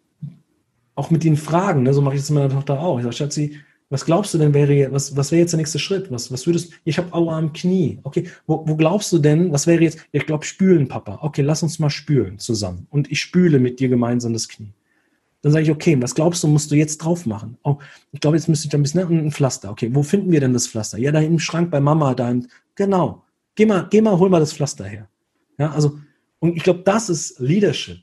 [0.96, 2.98] auch mit den Fragen, ne, so mache ich das meiner Tochter auch.
[2.98, 3.60] Ich sage, Schatzi,
[3.94, 6.10] was glaubst du denn wäre, was, was wäre jetzt der nächste Schritt?
[6.10, 8.00] Was, was würdest, ich habe Aua am Knie.
[8.02, 11.20] Okay, wo, wo glaubst du denn, was wäre jetzt, ich glaube, spülen, Papa.
[11.22, 12.88] Okay, lass uns mal spülen zusammen.
[12.90, 14.74] Und ich spüle mit dir gemeinsam das Knie.
[15.44, 17.58] Dann sage ich, okay, was glaubst du, musst du jetzt drauf machen?
[17.64, 17.78] Oh,
[18.12, 19.70] ich glaube, jetzt müsste ich da ein bisschen, ne, ein Pflaster.
[19.70, 20.98] Okay, wo finden wir denn das Pflaster?
[20.98, 23.24] Ja, da im Schrank bei Mama, da im, genau.
[23.54, 25.08] Geh mal, geh mal, hol mal das Pflaster her.
[25.60, 26.00] Ja, also,
[26.40, 28.00] und ich glaube, das ist Leadership.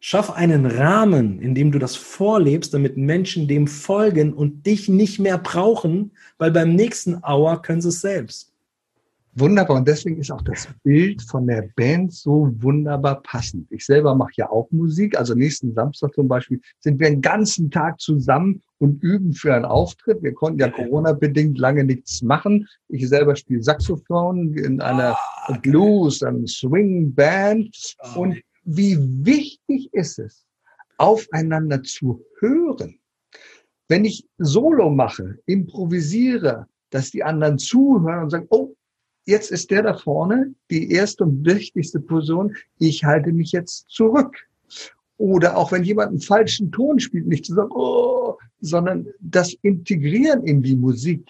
[0.00, 5.18] Schaff einen Rahmen, in dem du das vorlebst, damit Menschen dem folgen und dich nicht
[5.18, 8.52] mehr brauchen, weil beim nächsten Hour können sie es selbst.
[9.34, 9.76] Wunderbar.
[9.76, 13.66] Und deswegen ist auch das Bild von der Band so wunderbar passend.
[13.70, 15.16] Ich selber mache ja auch Musik.
[15.16, 19.64] Also nächsten Samstag zum Beispiel sind wir einen ganzen Tag zusammen und üben für einen
[19.64, 20.22] Auftritt.
[20.22, 22.66] Wir konnten ja Corona-bedingt lange nichts machen.
[22.88, 27.96] Ich selber spiele Saxophon in einer ah, Blues, einer Swing-Band.
[28.14, 28.40] Oh, und
[28.70, 30.44] wie wichtig ist es,
[30.98, 32.98] aufeinander zu hören.
[33.88, 38.74] Wenn ich Solo mache, improvisiere, dass die anderen zuhören und sagen, oh,
[39.24, 44.36] jetzt ist der da vorne die erste und wichtigste Person, ich halte mich jetzt zurück.
[45.16, 50.44] Oder auch wenn jemand einen falschen Ton spielt, nicht zu sagen, oh, sondern das Integrieren
[50.44, 51.26] in die Musik.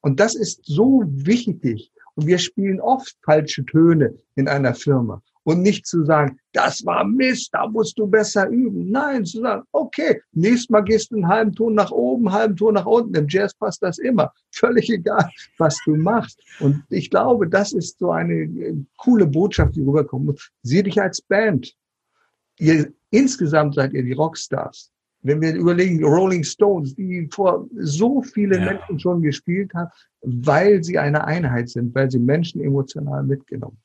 [0.00, 1.92] Und das ist so wichtig.
[2.16, 7.04] Und wir spielen oft falsche Töne in einer Firma und nicht zu sagen, das war
[7.04, 8.90] Mist, da musst du besser üben.
[8.90, 12.56] Nein, zu sagen, okay, nächstes Mal gehst du einen halben Ton nach oben, einen halben
[12.56, 13.14] Ton nach unten.
[13.14, 14.32] Im Jazz passt das immer.
[14.52, 15.28] Völlig egal,
[15.58, 16.40] was du machst.
[16.60, 20.50] Und ich glaube, das ist so eine äh, coole Botschaft, die rüberkommen muss.
[20.62, 21.74] Sieh dich als Band.
[22.58, 24.90] Ihr, insgesamt seid ihr die Rockstars.
[25.24, 28.64] Wenn wir überlegen, Rolling Stones, die vor so viele ja.
[28.64, 29.90] Menschen schon gespielt haben,
[30.22, 33.78] weil sie eine Einheit sind, weil sie Menschen emotional mitgenommen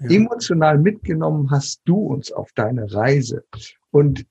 [0.00, 0.10] ja.
[0.10, 3.44] emotional mitgenommen hast du uns auf deine Reise.
[3.90, 4.26] Und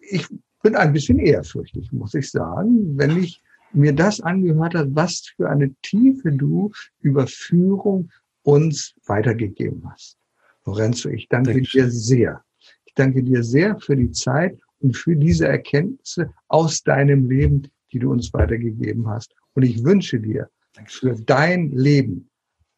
[0.00, 0.26] ich
[0.62, 3.42] bin ein bisschen ehrfürchtig, muss ich sagen, wenn ich
[3.72, 6.70] mir das angehört habe, was für eine Tiefe du
[7.00, 8.10] über Führung
[8.42, 10.18] uns weitergegeben hast.
[10.64, 11.84] Lorenzo, ich danke Dankeschön.
[11.84, 12.44] dir sehr.
[12.84, 17.62] Ich danke dir sehr für die Zeit und für diese Erkenntnisse aus deinem Leben,
[17.92, 19.34] die du uns weitergegeben hast.
[19.54, 20.48] Und ich wünsche dir
[20.86, 22.30] für dein Leben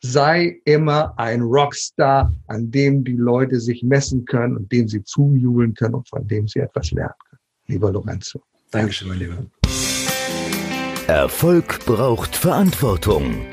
[0.05, 5.73] sei immer ein Rockstar, an dem die Leute sich messen können und dem sie zujubeln
[5.73, 7.41] können und von dem sie etwas lernen können.
[7.69, 8.43] Lieber Lorenzo.
[8.71, 9.47] Dankeschön, mein Lieber.
[11.07, 13.47] Erfolg braucht Verantwortung.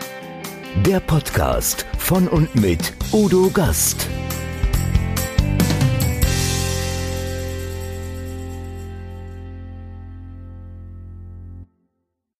[0.85, 4.07] Der Podcast von und mit Udo Gast.